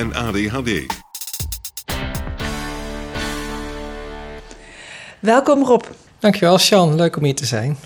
en 0.00 0.14
ADHD. 0.14 0.70
Welkom 5.18 5.64
Rob. 5.64 5.82
Dankjewel, 6.18 6.58
Sean. 6.58 6.94
Leuk 6.94 7.16
om 7.16 7.24
hier 7.24 7.34
te 7.34 7.44
zijn. 7.46 7.76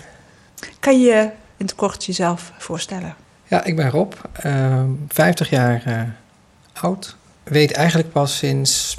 Kan 0.79 1.01
je 1.01 1.29
in 1.57 1.65
het 1.65 1.75
kort 1.75 2.05
jezelf 2.05 2.51
voorstellen? 2.57 3.15
Ja, 3.47 3.63
ik 3.63 3.75
ben 3.75 3.89
Rob, 3.89 4.13
uh, 4.45 4.81
50 5.07 5.49
jaar 5.49 5.83
uh, 5.87 6.01
oud. 6.83 7.15
Weet 7.43 7.71
eigenlijk 7.71 8.11
pas 8.11 8.37
sinds 8.37 8.97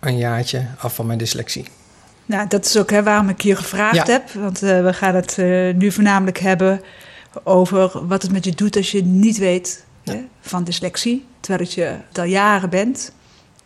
een 0.00 0.16
jaartje 0.16 0.66
af 0.78 0.94
van 0.94 1.06
mijn 1.06 1.18
dyslexie. 1.18 1.64
Nou, 2.26 2.48
dat 2.48 2.64
is 2.64 2.76
ook 2.78 2.90
hè, 2.90 3.02
waarom 3.02 3.28
ik 3.28 3.40
je 3.40 3.56
gevraagd 3.56 4.06
Ja. 4.06 4.12
heb. 4.12 4.30
Want 4.30 4.62
uh, 4.62 4.82
we 4.82 4.92
gaan 4.92 5.14
het 5.14 5.36
uh, 5.38 5.74
nu 5.74 5.92
voornamelijk 5.92 6.38
hebben 6.38 6.80
over 7.42 8.06
wat 8.06 8.22
het 8.22 8.32
met 8.32 8.44
je 8.44 8.54
doet 8.54 8.76
als 8.76 8.90
je 8.90 9.04
niet 9.04 9.38
weet 9.38 9.84
Ja. 10.06 10.12
hè, 10.12 10.24
van 10.40 10.64
dyslexie. 10.64 11.24
Terwijl 11.40 11.64
het 11.64 11.74
je 11.74 11.96
het 12.08 12.18
al 12.18 12.24
jaren 12.24 12.70
bent. 12.70 13.12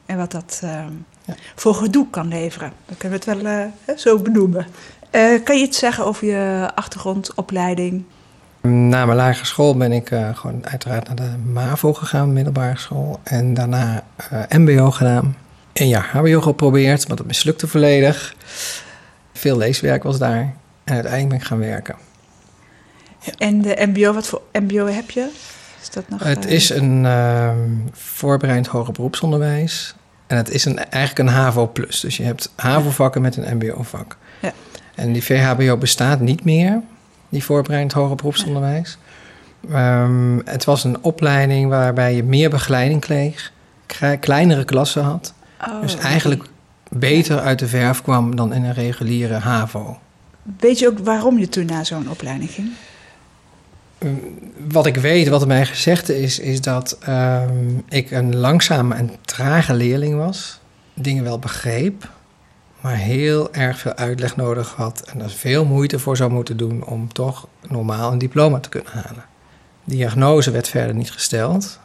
En 0.06 0.16
wat 0.16 0.30
dat 0.30 0.60
uh, 0.64 0.84
Ja. 1.24 1.34
voor 1.55 1.74
gedoe 1.74 2.06
kan 2.10 2.28
leveren. 2.28 2.72
Dan 2.86 2.96
kunnen 2.96 3.19
we 3.20 3.30
het 3.30 3.42
wel 3.42 3.52
uh, 3.52 3.64
hè, 3.84 3.96
zo 3.96 4.19
benoemen. 4.19 4.66
Uh, 5.12 5.44
kan 5.44 5.56
je 5.58 5.62
iets 5.62 5.78
zeggen 5.78 6.05
over 6.05 6.27
je 6.27 6.70
achtergrond, 6.74 7.34
opleiding? 7.34 8.05
Na 8.61 9.05
mijn 9.05 9.16
lagere 9.18 9.46
school 9.46 9.77
ben 9.77 9.92
ik 9.92 10.11
uh, 10.11 10.36
gewoon 10.36 10.66
uiteraard 10.66 11.06
naar 11.06 11.16
de 11.16 11.36
MAVO 11.52 11.92
gegaan, 11.92 12.33
middelbare 12.33 12.78
school. 12.78 13.20
En 13.22 13.55
daarna 13.55 14.05
MBO 14.48 14.91
gedaan. 14.91 15.36
Een 15.72 15.88
jaar 15.88 16.08
HBO 16.12 16.41
geprobeerd, 16.41 17.08
maar 17.08 17.16
dat 17.16 17.27
mislukte 17.27 17.68
volledig. 17.68 18.34
Veel 19.33 19.56
leeswerk 19.56 20.02
was 20.02 20.18
daar. 20.18 20.55
En 20.84 20.94
uiteindelijk 20.94 21.28
ben 21.28 21.38
ik 21.38 21.44
gaan 21.44 21.58
werken. 21.58 21.94
En 23.38 23.62
de 23.62 23.86
MBO, 23.92 24.12
wat 24.12 24.27
voor 24.27 24.42
MBO 24.52 24.86
heb 24.86 25.11
je? 25.11 25.28
Is 25.81 25.91
dat 25.91 26.09
nog, 26.09 26.23
het 26.23 26.45
uh... 26.45 26.50
is 26.50 26.70
een 26.70 27.05
uh, 27.05 27.50
voorbereid 27.92 28.67
hoger 28.67 28.92
beroepsonderwijs. 28.92 29.95
En 30.27 30.36
het 30.36 30.50
is 30.50 30.64
een, 30.64 30.78
eigenlijk 30.78 31.28
een 31.28 31.34
HAVO 31.34 31.67
plus. 31.67 32.00
Dus 32.00 32.17
je 32.17 32.23
hebt 32.23 32.53
HAVO-vakken 32.56 33.23
met 33.23 33.36
een 33.36 33.56
MBO-vak. 33.56 34.17
Ja. 34.41 34.53
En 34.95 35.12
die 35.12 35.25
VHBO 35.25 35.77
bestaat 35.77 36.20
niet 36.20 36.45
meer, 36.45 36.80
die 37.29 37.45
voorbereid 37.45 37.92
hoger 37.92 38.17
beroepsonderwijs. 38.17 38.98
Ja. 39.68 40.02
Um, 40.02 40.42
het 40.45 40.64
was 40.64 40.85
een 40.85 41.02
opleiding 41.02 41.68
waarbij 41.68 42.14
je 42.14 42.23
meer 42.23 42.51
begeleiding 42.51 43.01
kreeg, 43.01 43.52
kleinere 44.20 44.64
klassen 44.64 45.02
had. 45.02 45.35
Oh, 45.68 45.80
dus 45.80 45.97
eigenlijk 45.97 46.45
beter 46.89 47.41
uit 47.41 47.58
de 47.58 47.67
verf 47.67 48.02
kwam 48.02 48.36
dan 48.36 48.52
in 48.52 48.64
een 48.64 48.74
reguliere 48.74 49.35
HAVO. 49.35 49.98
Weet 50.58 50.79
je 50.79 50.89
ook 50.89 50.98
waarom 50.98 51.39
je 51.39 51.48
toen 51.48 51.67
naar 51.67 51.86
zo'n 51.86 52.11
opleiding 52.11 52.51
ging? 52.51 52.73
Wat 54.68 54.86
ik 54.86 54.96
weet, 54.96 55.28
wat 55.28 55.40
er 55.40 55.46
mij 55.46 55.66
gezegd 55.66 56.08
is, 56.08 56.38
is 56.38 56.61
dat 56.61 56.98
um, 57.08 57.84
ik 57.88 58.11
een 58.11 58.36
langzame 58.36 58.94
en 58.94 59.11
trage 59.24 59.74
leerling 59.74 60.16
was. 60.16 60.61
Dingen 60.94 61.24
wel 61.24 61.38
begreep, 61.38 62.11
maar 62.80 62.96
heel 62.96 63.55
erg 63.55 63.78
veel 63.78 63.94
uitleg 63.94 64.36
nodig 64.36 64.74
had. 64.74 65.00
En 65.00 65.20
er 65.20 65.30
veel 65.30 65.64
moeite 65.64 65.98
voor 65.98 66.16
zou 66.16 66.30
moeten 66.30 66.56
doen 66.56 66.84
om 66.84 67.12
toch 67.12 67.48
normaal 67.68 68.12
een 68.12 68.18
diploma 68.18 68.61
te 68.61 68.68
kunnen 68.68 68.92
halen. 68.92 69.24
Diagnose 69.84 70.50
werd 70.50 70.68
verder 70.68 70.94
niet 70.94 71.11
gesteld. 71.11 71.78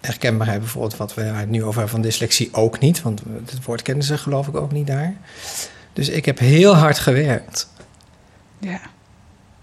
Herkenbaarheid 0.00 0.60
bijvoorbeeld, 0.60 0.96
wat 0.96 1.14
we 1.14 1.22
het 1.22 1.50
nu 1.50 1.58
over 1.58 1.74
hebben 1.74 1.88
van 1.88 2.00
dyslexie, 2.00 2.48
ook 2.52 2.78
niet. 2.78 3.02
Want 3.02 3.22
het 3.44 3.64
woord 3.64 3.82
kennen 3.82 4.04
ze 4.04 4.18
geloof 4.18 4.48
ik 4.48 4.56
ook 4.56 4.72
niet 4.72 4.86
daar. 4.86 5.14
Dus 5.92 6.08
ik 6.08 6.24
heb 6.24 6.38
heel 6.38 6.74
hard 6.74 6.98
gewerkt. 6.98 7.68
Ja. 8.58 8.80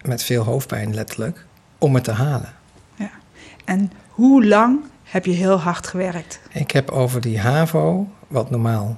Met 0.02 0.24
veel 0.24 0.44
hoofdpijn 0.44 0.94
letterlijk 0.94 1.48
om 1.80 1.96
het 1.96 2.04
te 2.04 2.12
halen. 2.12 2.54
Ja. 2.96 3.10
En 3.66 3.92
hoe 4.10 4.46
lang 4.46 4.80
heb 5.04 5.26
je 5.26 5.32
heel 5.32 5.60
hard 5.60 5.88
gewerkt? 5.88 6.40
Ik 6.52 6.72
heb 6.72 6.90
over 6.90 7.22
die 7.22 7.40
HAVO, 7.40 8.08
wat 8.28 8.50
normaal 8.50 8.98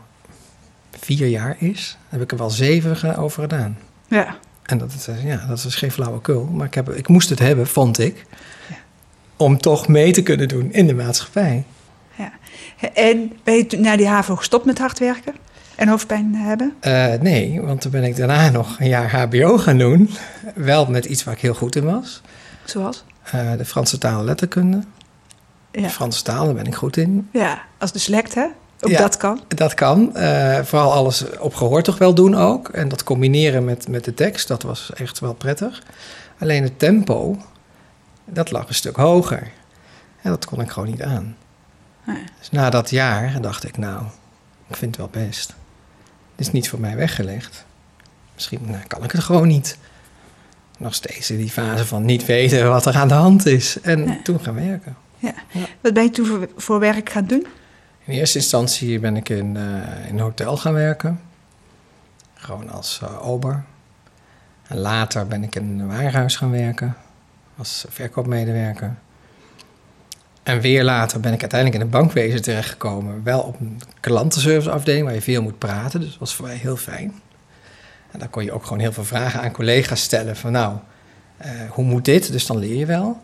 vier 1.00 1.28
jaar 1.28 1.56
is, 1.60 1.98
heb 2.10 2.22
ik 2.22 2.32
er 2.32 2.38
wel 2.38 2.50
zeven 2.50 3.16
over 3.18 3.42
gedaan. 3.42 3.78
Ja. 4.08 4.36
En 4.64 4.78
dat, 4.78 4.94
is, 4.94 5.08
ja, 5.24 5.46
dat 5.48 5.64
is 5.64 5.76
geen 5.76 5.92
flauwekul, 5.92 6.46
maar 6.46 6.66
ik, 6.66 6.74
heb, 6.74 6.90
ik 6.90 7.08
moest 7.08 7.30
het 7.30 7.40
hebben, 7.40 7.68
vond 7.68 8.00
ik, 8.00 8.26
ja. 8.70 8.76
om 9.38 9.58
toch 9.58 9.88
mee 9.88 10.12
te 10.12 10.24
kunnen 10.24 10.48
doen 10.48 10.74
in 10.74 10.88
de 10.88 10.94
maatschappij. 10.94 11.64
Ja. 12.16 12.32
En 12.94 13.32
ben 13.44 13.56
je 13.56 13.78
na 13.78 13.96
die 13.96 14.08
HAVO 14.08 14.36
gestopt 14.36 14.66
met 14.66 14.78
hard 14.78 15.00
werken? 15.00 15.34
En 15.76 15.88
hoofdpijn 15.88 16.36
hebben? 16.36 16.74
Uh, 16.82 17.14
nee, 17.22 17.62
want 17.62 17.82
toen 17.82 17.92
ben 17.92 18.04
ik 18.04 18.16
daarna 18.16 18.50
nog 18.50 18.80
een 18.80 18.88
jaar 18.88 19.12
HBO 19.12 19.58
gaan 19.58 19.78
doen. 19.78 20.10
Wel 20.56 20.86
met 20.86 21.06
iets 21.06 21.24
waar 21.24 21.34
ik 21.34 21.42
heel 21.42 21.54
goed 21.54 21.76
in 21.76 21.84
was. 21.84 22.22
Zoals? 22.66 23.04
Uh, 23.36 23.52
de 23.58 23.66
Franse 23.66 23.98
taal 23.98 24.20
en 24.20 24.26
letterkunde. 24.26 24.84
Ja. 25.72 25.90
Franse 25.90 26.24
taal, 26.24 26.46
daar 26.46 26.54
ben 26.54 26.66
ik 26.66 26.76
goed 26.76 26.98
in. 26.98 27.30
Ja, 27.34 27.62
als 27.78 27.92
dyslect, 27.92 28.36
hè? 28.36 28.46
Ook 28.80 28.92
ja, 28.92 28.98
dat 28.98 29.18
kan. 29.18 29.42
Dat 29.48 29.74
kan. 29.74 30.12
Uh, 30.16 30.60
vooral 30.60 30.94
alles 30.94 31.38
op 31.40 31.54
gehoor 31.54 31.84
toch 31.84 31.98
wel 31.98 32.14
doen 32.14 32.36
ook. 32.36 32.70
En 32.70 32.88
dat 32.88 33.04
combineren 33.04 33.66
met, 33.66 33.88
met 33.88 34.04
de 34.04 34.14
tekst, 34.14 34.48
dat 34.48 34.64
was 34.64 34.94
echt 34.94 35.20
wel 35.20 35.34
prettig. 35.34 35.84
Alleen 36.40 36.64
het 36.64 36.80
tempo, 36.80 37.38
dat 38.26 38.52
lag 38.52 38.68
een 38.68 38.74
stuk 38.74 38.96
hoger. 38.96 39.52
En 40.22 40.30
dat 40.30 40.46
kon 40.46 40.62
ik 40.62 40.70
gewoon 40.70 40.90
niet 40.90 41.02
aan. 41.02 41.36
Nee. 42.06 42.24
Dus 42.40 42.50
na 42.50 42.70
dat 42.70 42.90
jaar 42.90 43.42
dacht 43.42 43.64
ik, 43.64 43.78
nou, 43.78 44.04
ik 44.68 44.76
vind 44.76 44.98
het 44.98 45.12
wel 45.14 45.26
best. 45.26 45.48
Het 46.32 46.48
is 46.48 46.52
niet 46.52 46.70
voor 46.70 46.80
mij 46.80 46.96
weggelegd. 46.96 47.66
Misschien 48.34 48.60
nou, 48.66 48.84
kan 48.88 49.04
ik 49.04 49.12
het 49.12 49.24
gewoon 49.24 49.48
niet. 49.48 49.78
Nog 50.82 50.94
steeds 50.94 51.32
in 51.32 51.38
die 51.38 51.50
fase 51.50 51.86
van 51.86 52.06
niet 52.06 52.26
weten 52.26 52.70
wat 52.70 52.86
er 52.86 52.96
aan 52.96 53.08
de 53.08 53.14
hand 53.14 53.46
is. 53.46 53.82
En 53.82 54.04
Ja. 54.08 54.18
toen 54.24 54.40
gaan 54.40 54.56
werken. 54.56 54.96
Ja. 55.18 55.34
Wat 55.82 55.94
ben 55.94 56.04
je 56.04 56.10
toen 56.10 56.26
voor, 56.26 56.50
voor 56.56 56.80
werk 56.80 57.10
gaan 57.10 57.26
doen? 57.26 57.48
In 58.06 58.14
eerste 58.14 58.38
instantie 58.38 59.00
ben 59.00 59.16
ik 59.16 59.30
in, 59.30 59.56
uh, 59.56 59.64
in 60.08 60.14
een 60.14 60.20
hotel 60.20 60.58
gaan 60.58 60.74
werken. 60.74 61.20
Gewoon 62.34 62.70
als 62.70 63.00
uh, 63.04 63.28
ober. 63.28 63.64
En 64.68 64.78
later 64.78 65.28
ben 65.28 65.44
ik 65.44 65.56
in 65.56 65.80
een 65.80 65.88
warenhuis 65.88 66.36
gaan 66.36 66.52
werken. 66.52 66.96
Als 67.58 67.86
verkoopmedewerker. 67.90 68.96
En 70.44 70.60
weer 70.62 70.84
later 70.84 71.20
ben 71.20 71.34
ik 71.34 71.42
uiteindelijk 71.42 71.82
in 71.82 71.88
het 71.88 72.00
bankwezen 72.00 72.42
terechtgekomen. 72.42 73.24
Wel 73.24 73.40
op 73.42 73.60
een 73.60 73.82
klantenserviceafdeling 74.00 75.06
waar 75.06 75.14
je 75.14 75.22
veel 75.22 75.42
moet 75.42 75.58
praten. 75.58 76.00
Dus 76.00 76.10
dat 76.10 76.20
was 76.20 76.36
voor 76.36 76.46
mij 76.46 76.56
heel 76.56 76.78
fijn. 76.78 77.14
En 78.12 78.20
dan 78.20 78.30
kon 78.30 78.44
je 78.44 78.52
ook 78.52 78.64
gewoon 78.64 78.80
heel 78.80 78.94
veel 78.94 79.06
vragen 79.06 79.42
aan 79.42 79.52
collega's 79.52 80.02
stellen. 80.02 80.36
Van 80.36 80.52
nou, 80.52 80.78
uh, 81.46 81.48
hoe 81.70 81.86
moet 81.86 82.06
dit? 82.06 82.32
Dus 82.32 82.46
dan 82.46 82.58
leer 82.58 82.76
je 82.76 82.86
wel. 82.86 83.22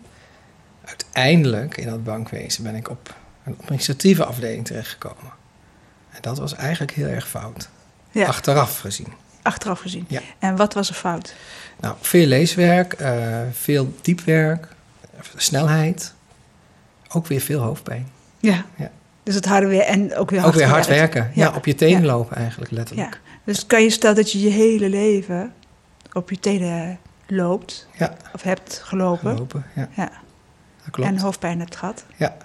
Uiteindelijk 0.86 1.78
in 1.78 1.90
dat 1.90 2.04
bankwezen 2.04 2.64
ben 2.64 2.76
ik 2.76 2.90
op 2.90 3.16
een 3.44 3.58
administratieve 3.62 4.26
afdeling 4.26 4.66
terechtgekomen. 4.66 5.32
En 6.12 6.18
dat 6.22 6.38
was 6.38 6.56
eigenlijk 6.56 6.92
heel 6.92 7.08
erg 7.08 7.28
fout. 7.28 7.70
Ja. 8.12 8.28
Achteraf 8.28 8.80
gezien. 8.80 9.08
Achteraf 9.42 9.80
gezien. 9.80 10.06
Ja. 10.08 10.22
En 10.40 10.56
wat 10.56 10.74
was 10.74 10.90
er 10.90 10.96
fout? 10.96 11.34
Nou, 11.80 11.96
veel 12.02 12.26
leeswerk, 12.26 13.02
uh, 13.02 13.38
veel 13.52 13.96
diepwerk, 14.02 14.68
snelheid. 15.36 16.14
Ook 17.10 17.28
weer 17.28 17.42
veel 17.42 17.60
hoofdpijn. 17.60 18.08
Ja. 18.40 18.66
Ja. 18.76 18.92
Dus 19.24 19.36
het 19.36 19.46
harde 19.46 19.68
weer 19.68 19.82
en 19.82 20.16
ook 20.16 20.30
weer 20.30 20.40
hard 20.40 20.54
Ook 20.54 20.60
weer 20.60 20.70
hard 20.70 20.88
werken. 20.88 21.32
Ja, 21.34 21.52
op 21.56 21.66
je 21.66 21.76
tenen 21.76 22.06
lopen 22.06 22.36
eigenlijk 22.36 22.72
letterlijk. 22.72 23.20
Dus 23.48 23.66
kan 23.66 23.84
je 23.84 23.90
stellen 23.90 24.16
dat 24.16 24.32
je 24.32 24.42
je 24.42 24.50
hele 24.50 24.90
leven 24.90 25.54
op 26.14 26.30
je 26.30 26.40
tenen 26.40 27.00
loopt. 27.28 27.88
Ja. 27.98 28.14
Of 28.34 28.42
hebt 28.42 28.82
gelopen. 28.84 29.32
Gelopen, 29.32 29.66
ja. 29.76 29.90
ja. 29.96 30.12
Dat 30.84 30.92
klopt. 30.92 31.10
En 31.10 31.20
hoofdpijn 31.20 31.60
hebt 31.60 31.76
gehad. 31.76 32.06
Ja. 32.16 32.38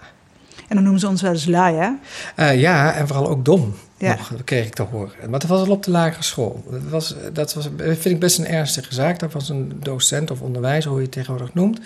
En 0.69 0.75
dan 0.75 0.83
noemen 0.83 1.01
ze 1.01 1.09
ons 1.09 1.23
wel 1.23 1.33
eens 1.33 1.47
lui, 1.47 1.75
hè? 1.75 1.91
Eh, 2.37 2.61
ja, 2.61 2.95
en 2.95 3.07
vooral 3.07 3.29
ook 3.29 3.45
dom. 3.45 3.75
Ja. 3.97 4.17
Nog, 4.17 4.29
dat 4.29 4.45
kreeg 4.45 4.67
ik 4.67 4.75
te 4.75 4.83
horen. 4.83 5.31
Maar 5.31 5.41
dat 5.41 5.49
was 5.49 5.67
al 5.67 5.73
op 5.73 5.83
de 5.83 5.91
lagere 5.91 6.23
school. 6.23 6.65
Dat, 6.71 6.83
was, 6.83 7.15
dat 7.33 7.55
was, 7.55 7.69
vind 7.77 8.05
ik 8.05 8.21
best 8.21 8.39
een 8.39 8.47
ernstige 8.47 8.95
zaak. 8.95 9.19
Dat 9.19 9.33
was 9.33 9.49
een 9.49 9.73
docent 9.81 10.31
of 10.31 10.41
onderwijzer, 10.41 10.91
hoe 10.91 10.99
je 10.99 11.05
het 11.05 11.15
tegenwoordig 11.15 11.55
noemt. 11.55 11.81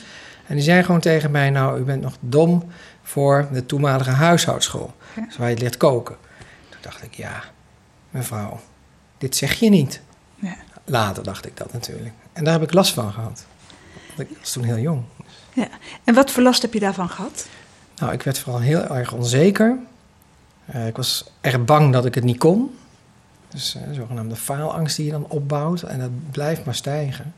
En 0.47 0.55
die 0.55 0.65
zei 0.65 0.83
gewoon 0.83 1.01
tegen 1.01 1.31
mij: 1.31 1.51
Nou, 1.51 1.81
u 1.81 1.83
bent 1.83 2.03
nog 2.03 2.17
dom 2.21 2.65
voor 3.03 3.49
de 3.53 3.67
toenmalige 3.67 4.11
huishoudschool. 4.11 4.95
Ja. 5.17 5.25
Dus 5.25 5.37
waar 5.37 5.51
je 5.51 5.59
leert 5.59 5.77
koken. 5.77 6.17
Toen 6.69 6.81
dacht 6.81 7.03
ik: 7.03 7.15
Ja, 7.15 7.43
mevrouw, 8.11 8.61
dit 9.19 9.37
zeg 9.37 9.55
je 9.55 9.69
niet. 9.69 10.01
Ja. 10.35 10.57
Later 10.85 11.23
dacht 11.23 11.47
ik 11.47 11.57
dat 11.57 11.73
natuurlijk. 11.73 12.15
En 12.33 12.45
daar 12.45 12.53
heb 12.53 12.63
ik 12.63 12.73
last 12.73 12.93
van 12.93 13.13
gehad. 13.13 13.45
Want 14.17 14.31
Ik 14.31 14.37
was 14.41 14.53
toen 14.53 14.65
heel 14.65 14.79
jong. 14.79 15.03
ja. 15.53 15.69
En 16.05 16.15
wat 16.15 16.31
voor 16.31 16.43
last 16.43 16.63
heb 16.63 16.73
je 16.73 16.81
daarvan 16.81 17.09
gehad? 17.09 17.47
Nou, 17.97 18.13
ik 18.13 18.23
werd 18.23 18.39
vooral 18.39 18.61
heel 18.61 18.85
erg 18.87 19.13
onzeker. 19.13 19.79
Eh, 20.67 20.87
ik 20.87 20.97
was 20.97 21.31
erg 21.41 21.65
bang 21.65 21.93
dat 21.93 22.05
ik 22.05 22.15
het 22.15 22.25
niet 22.25 22.39
kon. 22.39 22.77
Dus 23.49 23.75
eh, 23.75 23.83
zogenaamde 23.93 24.37
faalangst 24.37 24.97
die 24.97 25.05
je 25.05 25.11
dan 25.13 25.27
opbouwt. 25.29 25.83
En 25.83 25.99
dat 25.99 26.11
blijft 26.31 26.65
maar 26.65 26.75
stijgen. 26.75 27.35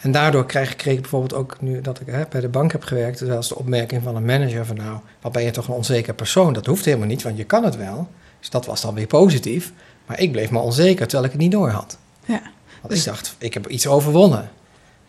En 0.00 0.12
daardoor 0.12 0.46
kreeg, 0.46 0.76
kreeg 0.76 0.94
ik 0.94 1.00
bijvoorbeeld 1.00 1.34
ook, 1.34 1.60
nu 1.60 1.80
dat 1.80 2.00
ik 2.00 2.06
hè, 2.06 2.24
bij 2.28 2.40
de 2.40 2.48
bank 2.48 2.72
heb 2.72 2.82
gewerkt, 2.84 3.20
eens 3.20 3.48
de 3.48 3.56
opmerking 3.56 4.02
van 4.02 4.16
een 4.16 4.24
manager 4.24 4.66
van 4.66 4.76
nou, 4.76 4.98
wat 5.20 5.32
ben 5.32 5.42
je 5.42 5.50
toch 5.50 5.68
een 5.68 5.74
onzeker 5.74 6.14
persoon? 6.14 6.52
Dat 6.52 6.66
hoeft 6.66 6.84
helemaal 6.84 7.06
niet, 7.06 7.22
want 7.22 7.36
je 7.36 7.44
kan 7.44 7.64
het 7.64 7.76
wel. 7.76 8.08
Dus 8.38 8.50
dat 8.50 8.66
was 8.66 8.80
dan 8.80 8.94
weer 8.94 9.06
positief. 9.06 9.72
Maar 10.12 10.20
ik 10.20 10.32
bleef 10.32 10.50
maar 10.50 10.62
onzeker, 10.62 11.06
terwijl 11.06 11.24
ik 11.24 11.30
het 11.30 11.40
niet 11.40 11.50
door 11.50 11.70
had. 11.70 11.98
Ja. 12.24 12.42
Want 12.80 12.94
Dus- 12.94 12.98
ik 12.98 13.04
dacht, 13.04 13.34
ik 13.38 13.54
heb 13.54 13.68
iets 13.68 13.86
overwonnen. 13.86 14.50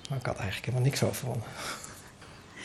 Maar 0.09 0.17
ik 0.17 0.25
had 0.25 0.35
eigenlijk 0.35 0.65
helemaal 0.65 0.85
niks 0.87 1.03
overwonnen. 1.03 1.43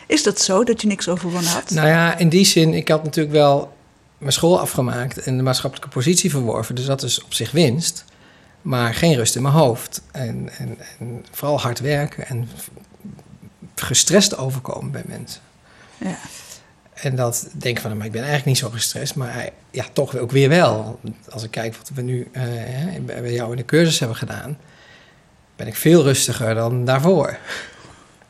Is 0.07 0.23
dat 0.23 0.41
zo, 0.41 0.65
dat 0.65 0.81
je 0.81 0.87
niks 0.87 1.09
overwonnen 1.09 1.51
had? 1.51 1.71
Nou 1.71 1.89
ja, 1.89 2.17
in 2.19 2.29
die 2.29 2.45
zin, 2.45 2.75
ik 2.75 2.89
had 2.89 3.05
natuurlijk 3.05 3.35
wel 3.35 3.73
mijn 4.19 4.33
school 4.33 4.61
afgemaakt 4.61 5.19
en 5.19 5.37
de 5.37 5.43
maatschappelijke 5.43 5.91
positie 5.95 6.31
verworven. 6.31 6.75
Dus 6.75 6.85
dat 6.85 7.03
is 7.03 7.25
op 7.25 7.35
zich 7.35 7.51
winst. 7.51 8.05
Maar 8.63 8.95
geen 8.95 9.15
rust 9.15 9.37
in 9.37 9.43
mijn 9.43 9.55
hoofd. 9.55 10.03
En, 10.13 10.49
en, 10.59 10.79
en 10.99 11.25
vooral 11.31 11.61
hard 11.61 11.81
werken 11.81 12.27
en 12.27 12.49
gestrest 13.75 14.37
overkomen 14.37 14.91
bij 14.91 15.03
mensen. 15.07 15.41
Ja. 15.99 16.19
En 17.03 17.17
dat 17.17 17.49
denk 17.53 17.79
van, 17.81 17.97
maar 17.97 18.07
ik 18.07 18.13
ben 18.13 18.21
eigenlijk 18.23 18.49
niet 18.51 18.59
zo 18.59 18.71
gestrest, 18.71 19.15
maar 19.15 19.49
ja, 19.71 19.85
toch 19.93 20.17
ook 20.17 20.31
weer 20.31 20.49
wel. 20.49 21.01
Als 21.31 21.43
ik 21.43 21.51
kijk 21.51 21.77
wat 21.77 21.91
we 21.95 22.03
nu 22.03 22.29
eh, 22.33 22.43
bij 23.07 23.33
jou 23.33 23.51
in 23.51 23.57
de 23.57 23.65
cursus 23.65 23.99
hebben 23.99 24.17
gedaan, 24.17 24.59
ben 25.57 25.67
ik 25.67 25.77
veel 25.77 26.03
rustiger 26.03 26.55
dan 26.55 26.85
daarvoor. 26.85 27.37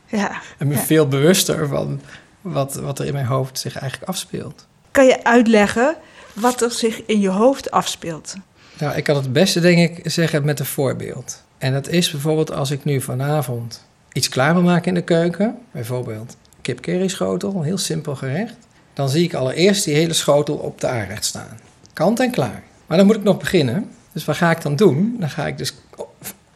ja. 0.05 0.41
En 0.57 0.67
me 0.67 0.73
Ja. 0.73 0.79
veel 0.79 1.07
bewuster 1.07 1.67
van 1.67 2.01
wat, 2.41 2.75
wat 2.75 2.99
er 2.99 3.05
in 3.05 3.13
mijn 3.13 3.25
hoofd 3.25 3.59
zich 3.59 3.77
eigenlijk 3.77 4.09
afspeelt. 4.11 4.65
Kan 4.91 5.05
je 5.05 5.23
uitleggen 5.23 5.95
wat 6.33 6.61
er 6.61 6.71
zich 6.71 7.05
in 7.05 7.19
je 7.19 7.29
hoofd 7.29 7.71
afspeelt? 7.71 8.35
Nou, 8.79 8.95
ik 8.95 9.03
kan 9.03 9.15
het 9.15 9.33
beste 9.33 9.59
denk 9.59 9.97
ik 9.97 10.11
zeggen 10.11 10.45
met 10.45 10.59
een 10.59 10.65
voorbeeld. 10.65 11.43
En 11.57 11.73
dat 11.73 11.87
is 11.87 12.11
bijvoorbeeld 12.11 12.51
als 12.51 12.71
ik 12.71 12.83
nu 12.83 13.01
vanavond 13.01 13.85
iets 14.13 14.29
klaar 14.29 14.53
wil 14.53 14.63
maken 14.63 14.87
in 14.87 14.93
de 14.93 15.01
keuken. 15.01 15.57
Bijvoorbeeld 15.71 16.35
kip 16.73 17.09
schotel, 17.09 17.55
een 17.55 17.63
heel 17.63 17.77
simpel 17.77 18.15
gerecht. 18.15 18.55
Dan 18.93 19.09
zie 19.09 19.23
ik 19.23 19.33
allereerst 19.33 19.83
die 19.83 19.95
hele 19.95 20.13
schotel 20.13 20.55
op 20.55 20.81
de 20.81 20.87
aanrecht 20.87 21.25
staan. 21.25 21.59
Kant 21.93 22.19
en 22.19 22.31
klaar. 22.31 22.63
Maar 22.85 22.97
dan 22.97 23.05
moet 23.05 23.15
ik 23.15 23.23
nog 23.23 23.37
beginnen. 23.37 23.89
Dus 24.11 24.25
wat 24.25 24.35
ga 24.35 24.51
ik 24.51 24.61
dan 24.61 24.75
doen? 24.75 25.15
Dan 25.19 25.29
ga 25.29 25.47
ik 25.47 25.57
dus 25.57 25.73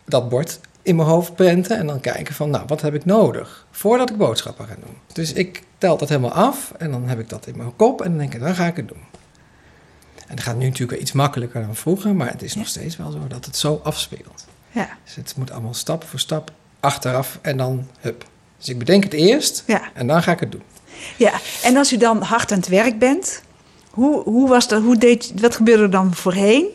dat 0.06 0.30
bord 0.30 0.60
in 0.82 0.96
mijn 0.96 1.08
hoofd 1.08 1.36
prenten 1.36 1.78
en 1.78 1.88
dan 1.88 2.00
kijken 2.00 2.36
van, 2.36 2.50
nou, 2.50 2.64
wat 2.68 2.82
heb 2.82 2.94
ik 2.94 3.06
nodig 3.06 3.66
voordat 3.72 4.10
ik 4.10 4.18
boodschappen 4.18 4.68
ga 4.68 4.76
doen. 4.86 4.98
Dus 5.14 5.34
ik 5.34 5.64
tel 5.78 5.98
dat 5.98 6.10
helemaal 6.10 6.32
af 6.32 6.74
en 6.78 6.92
dan 6.92 7.08
heb 7.08 7.20
ik 7.20 7.30
dat 7.30 7.48
in 7.48 7.58
mijn 7.58 7.76
kop 7.76 8.02
en 8.02 8.10
dan 8.10 8.18
denk 8.18 8.34
ik, 8.34 8.40
dan 8.40 8.56
ga 8.56 8.68
ik 8.68 8.76
het 8.76 8.88
doen. 8.88 9.02
En 10.28 10.36
dat 10.36 10.46
gaat 10.46 10.58
nu 10.58 10.66
natuurlijk 10.66 11.02
iets 11.02 11.12
makkelijker 11.12 11.62
dan 11.62 11.76
vroeger, 11.76 12.16
maar 12.16 12.32
het 12.32 12.42
is 12.42 12.56
nog 12.56 12.68
steeds 12.68 12.98
wel 12.98 13.12
zo 13.12 13.28
dat 13.28 13.46
het 13.46 13.58
zo 13.58 13.82
afspeelt. 13.84 14.46
Ja. 14.72 14.90
Dus 15.04 15.16
het 15.16 15.34
moet 15.38 15.52
allemaal 15.52 15.74
stap 15.74 16.04
voor 16.04 16.20
stap 16.20 16.52
achteraf 16.80 17.40
en 17.42 17.58
dan 17.58 17.88
hup. 18.00 18.26
Dus 18.64 18.72
ik 18.74 18.80
bedenk 18.80 19.04
het 19.04 19.14
eerst 19.14 19.64
Ja. 19.68 19.82
en 19.94 20.08
dan 20.08 20.24
ga 20.24 20.32
ik 20.32 20.40
het 20.40 20.52
doen. 20.52 20.62
ja. 21.18 21.32
En 21.64 21.78
als 21.78 21.94
u 21.94 21.98
dan 21.98 22.22
hard 22.22 22.52
aan 22.52 22.58
het 22.58 22.68
werk 22.68 23.00
bent, 23.00 23.42
hoe, 23.90 24.24
hoe 24.24 24.50
was 24.50 24.68
dat? 24.68 24.82
Hoe 24.82 24.98
deed, 24.98 25.34
wat 25.42 25.56
gebeurde 25.56 25.84
er 25.84 25.90
dan 25.92 26.14
voorheen? 26.14 26.66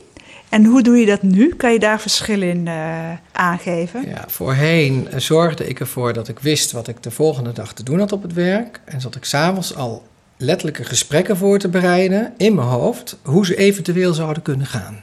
En 0.48 0.64
hoe 0.64 0.82
doe 0.82 0.96
je 0.96 1.06
dat 1.06 1.22
nu? 1.22 1.54
Kan 1.54 1.72
je 1.72 1.78
daar 1.78 2.00
verschillen 2.00 2.48
in 2.48 2.68
eh, 2.68 3.10
aangeven? 3.32 4.08
Ja, 4.08 4.24
voorheen 4.26 5.08
eh, 5.10 5.18
zorgde 5.20 5.68
ik 5.68 5.80
ervoor 5.80 6.12
dat 6.12 6.28
ik 6.28 6.38
wist 6.38 6.72
wat 6.72 6.88
ik 6.88 7.02
de 7.02 7.10
volgende 7.10 7.52
dag 7.52 7.72
te 7.72 7.82
doen 7.82 7.98
had 7.98 8.12
op 8.12 8.22
het 8.22 8.32
werk. 8.32 8.80
En 8.84 9.00
zat 9.00 9.14
ik 9.16 9.24
s'avonds 9.24 9.74
al 9.74 10.06
letterlijke 10.36 10.84
gesprekken 10.84 11.36
voor 11.36 11.58
te 11.58 11.68
bereiden 11.68 12.32
in 12.36 12.54
mijn 12.54 12.68
hoofd, 12.68 13.18
hoe 13.22 13.46
ze 13.46 13.56
eventueel 13.56 14.14
zouden 14.14 14.42
kunnen 14.42 14.66
gaan. 14.66 15.00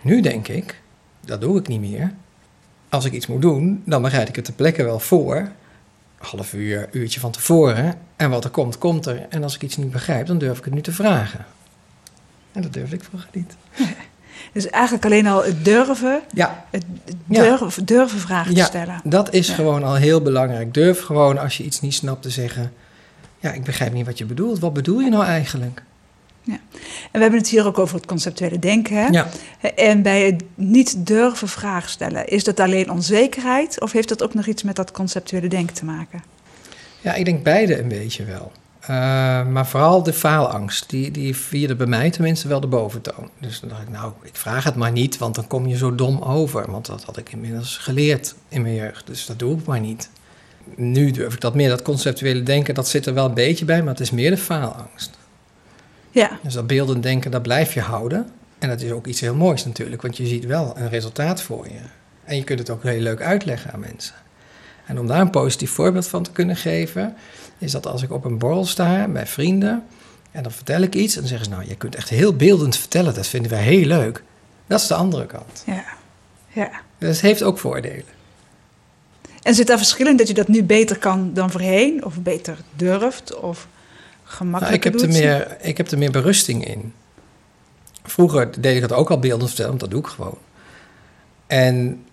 Nu 0.00 0.20
denk 0.20 0.48
ik, 0.48 0.80
dat 1.24 1.40
doe 1.40 1.58
ik 1.58 1.68
niet 1.68 1.80
meer. 1.80 2.12
Als 2.88 3.04
ik 3.04 3.12
iets 3.12 3.26
moet 3.26 3.42
doen, 3.42 3.82
dan 3.84 4.02
bereid 4.02 4.28
ik 4.28 4.36
het 4.36 4.44
ter 4.44 4.54
plekke 4.54 4.84
wel 4.84 4.98
voor. 5.00 5.48
Half 6.18 6.52
uur, 6.52 6.88
uurtje 6.92 7.20
van 7.20 7.30
tevoren. 7.30 7.94
En 8.16 8.30
wat 8.30 8.44
er 8.44 8.50
komt, 8.50 8.78
komt 8.78 9.06
er. 9.06 9.26
En 9.28 9.42
als 9.42 9.54
ik 9.54 9.62
iets 9.62 9.76
niet 9.76 9.90
begrijp, 9.90 10.26
dan 10.26 10.38
durf 10.38 10.58
ik 10.58 10.64
het 10.64 10.74
nu 10.74 10.80
te 10.80 10.92
vragen. 10.92 11.44
En 12.52 12.62
dat 12.62 12.72
durfde 12.72 12.96
ik 12.96 13.04
vroeger 13.04 13.28
niet. 13.32 13.56
Dus 14.52 14.66
eigenlijk 14.70 15.04
alleen 15.04 15.26
al 15.26 15.44
het 15.44 15.64
durven, 15.64 16.20
Ja, 16.34 16.64
het 16.70 16.84
Ja. 17.28 17.42
durven, 17.42 17.84
durven 17.84 18.18
vragen 18.18 18.52
te 18.52 18.58
Ja. 18.60 18.64
stellen. 18.66 19.00
Dat 19.04 19.32
is 19.32 19.48
Ja. 19.48 19.54
gewoon 19.54 19.82
al 19.84 19.94
heel 19.94 20.22
belangrijk. 20.22 20.74
Durf 20.74 21.02
gewoon 21.02 21.38
als 21.38 21.56
je 21.56 21.64
iets 21.64 21.80
niet 21.80 21.94
snapt 21.94 22.22
te 22.22 22.30
zeggen: 22.30 22.72
Ja, 23.38 23.52
ik 23.52 23.64
begrijp 23.64 23.92
niet 23.92 24.06
wat 24.06 24.18
je 24.18 24.24
bedoelt. 24.24 24.58
Wat 24.58 24.72
bedoel 24.72 25.00
je 25.00 25.10
nou 25.10 25.24
eigenlijk? 25.24 25.82
En 26.54 26.60
we 27.12 27.18
hebben 27.18 27.38
het 27.38 27.48
hier 27.48 27.66
ook 27.66 27.78
over 27.78 27.96
het 27.96 28.06
conceptuele 28.06 28.58
denken. 28.58 28.96
Hè? 28.96 29.06
Ja, 29.06 29.28
En 29.74 30.02
bij 30.02 30.26
het 30.26 30.42
niet 30.54 31.06
durven 31.06 31.48
vragen 31.48 31.90
stellen, 31.90 32.28
is 32.28 32.44
dat 32.44 32.60
alleen 32.60 32.90
onzekerheid 32.90 33.80
of 33.80 33.92
heeft 33.92 34.08
dat 34.08 34.22
ook 34.22 34.34
nog 34.34 34.46
iets 34.46 34.62
met 34.62 34.76
dat 34.76 34.90
conceptuele 34.90 35.48
denken 35.48 35.74
te 35.74 35.84
maken? 35.84 36.22
ja 37.00 37.14
ik 37.14 37.24
denk 37.24 37.42
beide 37.42 37.80
een 37.80 37.88
beetje 37.88 38.24
wel. 38.24 38.52
Eh, 38.80 39.46
maar 39.46 39.66
vooral 39.66 40.02
de 40.02 40.12
faalangst, 40.12 40.90
die, 40.90 41.10
die 41.10 41.36
vierde 41.36 41.76
bij 41.76 41.86
mij 41.86 42.10
tenminste 42.10 42.48
wel 42.48 42.60
de 42.60 42.66
boventoon. 42.66 43.30
Dus 43.40 43.60
dan 43.60 43.68
dacht 43.68 43.82
ik, 43.82 43.88
nou, 43.88 44.12
ik 44.22 44.36
vraag 44.36 44.64
het 44.64 44.74
maar 44.74 44.92
niet, 44.92 45.18
want 45.18 45.34
dan 45.34 45.46
kom 45.46 45.66
je 45.66 45.76
zo 45.76 45.94
dom 45.94 46.22
over. 46.22 46.70
Want 46.70 46.86
dat 46.86 47.04
had 47.04 47.16
ik 47.16 47.32
inmiddels 47.32 47.76
geleerd 47.76 48.34
in 48.48 48.62
mijn 48.62 48.74
jeugd, 48.74 49.06
dus 49.06 49.26
dat 49.26 49.38
doe 49.38 49.58
ik 49.58 49.66
maar 49.66 49.80
niet. 49.80 50.10
Nu 50.76 51.10
durf 51.10 51.34
ik 51.34 51.40
dat 51.40 51.54
meer, 51.54 51.68
dat 51.68 51.82
conceptuele 51.82 52.42
denken, 52.42 52.74
dat 52.74 52.88
zit 52.88 53.06
er 53.06 53.14
wel 53.14 53.24
een 53.24 53.34
beetje 53.34 53.64
bij, 53.64 53.82
maar 53.82 53.92
het 53.92 54.00
is 54.00 54.10
meer 54.10 54.30
de 54.30 54.36
faalangst. 54.36 55.17
Ja, 56.10 56.38
Dus 56.42 56.54
dat 56.54 56.66
beeldend 56.66 57.02
denken, 57.02 57.30
dat 57.30 57.42
blijf 57.42 57.74
je 57.74 57.80
houden. 57.80 58.30
En 58.58 58.68
dat 58.68 58.80
is 58.80 58.90
ook 58.90 59.06
iets 59.06 59.20
heel 59.20 59.34
moois 59.34 59.64
natuurlijk, 59.64 60.02
want 60.02 60.16
je 60.16 60.26
ziet 60.26 60.44
wel 60.46 60.72
een 60.76 60.88
resultaat 60.88 61.42
voor 61.42 61.64
je. 61.64 61.80
En 62.24 62.36
je 62.36 62.44
kunt 62.44 62.58
het 62.58 62.70
ook 62.70 62.82
heel 62.82 63.00
leuk 63.00 63.20
uitleggen 63.20 63.72
aan 63.72 63.80
mensen. 63.80 64.14
En 64.86 64.98
om 64.98 65.06
daar 65.06 65.20
een 65.20 65.30
positief 65.30 65.70
voorbeeld 65.70 66.08
van 66.08 66.22
te 66.22 66.32
kunnen 66.32 66.56
geven, 66.56 67.16
is 67.58 67.72
dat 67.72 67.86
als 67.86 68.02
ik 68.02 68.12
op 68.12 68.24
een 68.24 68.38
borrel 68.38 68.64
sta 68.66 69.08
bij 69.08 69.26
vrienden 69.26 69.84
en 70.30 70.42
dan 70.42 70.52
vertel 70.52 70.80
ik 70.80 70.94
iets 70.94 71.14
en 71.14 71.20
dan 71.20 71.28
zeggen 71.28 71.48
ze, 71.48 71.54
nou, 71.54 71.68
je 71.68 71.76
kunt 71.76 71.94
echt 71.94 72.08
heel 72.08 72.36
beeldend 72.36 72.76
vertellen, 72.76 73.14
dat 73.14 73.26
vinden 73.26 73.50
wij 73.50 73.62
heel 73.62 73.86
leuk. 73.86 74.22
Dat 74.66 74.80
is 74.80 74.86
de 74.86 74.94
andere 74.94 75.26
kant. 75.26 75.62
ja, 75.66 75.84
ja. 76.48 76.70
Dus 76.98 77.08
het 77.08 77.20
heeft 77.20 77.42
ook 77.42 77.58
voordelen. 77.58 78.16
En 79.42 79.54
zit 79.54 79.66
daar 79.66 79.78
verschil 79.78 80.06
in 80.06 80.16
dat 80.16 80.28
je 80.28 80.34
dat 80.34 80.48
nu 80.48 80.62
beter 80.62 80.98
kan 80.98 81.34
dan 81.34 81.50
voorheen? 81.50 82.04
Of 82.04 82.14
beter 82.18 82.58
durft? 82.76 83.40
Of 83.40 83.66
Nou, 84.28 84.36
gemakkelijker 84.36 84.94
ik, 84.94 85.00
heb 85.00 85.10
er 85.10 85.16
meer, 85.16 85.56
ik 85.60 85.76
heb 85.76 85.90
er 85.90 85.98
meer 85.98 86.10
berusting 86.10 86.66
in. 86.66 86.92
Vroeger 88.04 88.60
deed 88.60 88.74
ik 88.74 88.80
dat 88.80 88.92
ook 88.92 89.10
al 89.10 89.18
beeldend 89.18 89.48
vertellen, 89.48 89.70
want 89.70 89.80
dat 89.80 89.90
doe 89.90 90.00
ik 90.00 90.06
gewoon. 90.06 90.38
En 91.46 92.04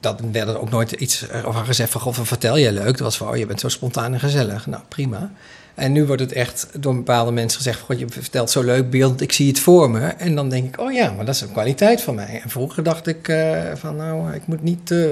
dat 0.00 0.20
werd 0.32 0.48
er 0.48 0.60
ook 0.60 0.70
nooit 0.70 0.92
iets 0.92 1.30
over 1.44 1.64
gezegd 1.64 1.90
van... 1.90 2.00
God, 2.00 2.16
wat 2.16 2.26
vertel 2.26 2.56
je 2.56 2.72
leuk? 2.72 2.84
Dat 2.86 2.98
was 2.98 3.16
van, 3.16 3.28
oh, 3.28 3.36
je 3.36 3.46
bent 3.46 3.60
zo 3.60 3.68
spontaan 3.68 4.12
en 4.12 4.20
gezellig. 4.20 4.66
Nou, 4.66 4.82
prima. 4.88 5.30
En 5.74 5.92
nu 5.92 6.04
wordt 6.06 6.22
het 6.22 6.32
echt 6.32 6.68
door 6.82 6.94
bepaalde 6.94 7.30
mensen 7.32 7.56
gezegd... 7.56 7.80
God, 7.80 7.98
je 7.98 8.08
vertelt 8.08 8.50
zo 8.50 8.62
leuk 8.62 8.90
beeldend, 8.90 9.20
ik 9.20 9.32
zie 9.32 9.48
het 9.48 9.60
voor 9.60 9.90
me. 9.90 10.00
En 10.06 10.34
dan 10.34 10.48
denk 10.48 10.66
ik, 10.74 10.80
oh 10.80 10.92
ja, 10.92 11.12
maar 11.12 11.24
dat 11.24 11.34
is 11.34 11.40
een 11.40 11.52
kwaliteit 11.52 12.02
van 12.02 12.14
mij. 12.14 12.40
En 12.42 12.50
vroeger 12.50 12.82
dacht 12.82 13.06
ik 13.06 13.28
eh, 13.28 13.60
van, 13.74 13.96
nou, 13.96 14.32
ik 14.34 14.46
moet 14.46 14.62
niet... 14.62 14.90
eh, 14.90 15.08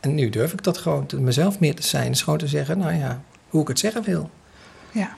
En 0.00 0.14
nu 0.14 0.28
durf 0.30 0.52
ik 0.52 0.62
dat 0.62 0.78
gewoon, 0.78 1.06
mezelf 1.18 1.58
meer 1.58 1.74
te 1.74 1.82
zijn. 1.82 2.10
Dus 2.10 2.22
gewoon 2.22 2.38
te 2.38 2.48
zeggen, 2.48 2.78
nou 2.78 2.94
ja, 2.94 3.22
hoe 3.48 3.62
ik 3.62 3.68
het 3.68 3.78
zeggen 3.78 4.02
wil. 4.02 4.30
Ja. 4.92 5.14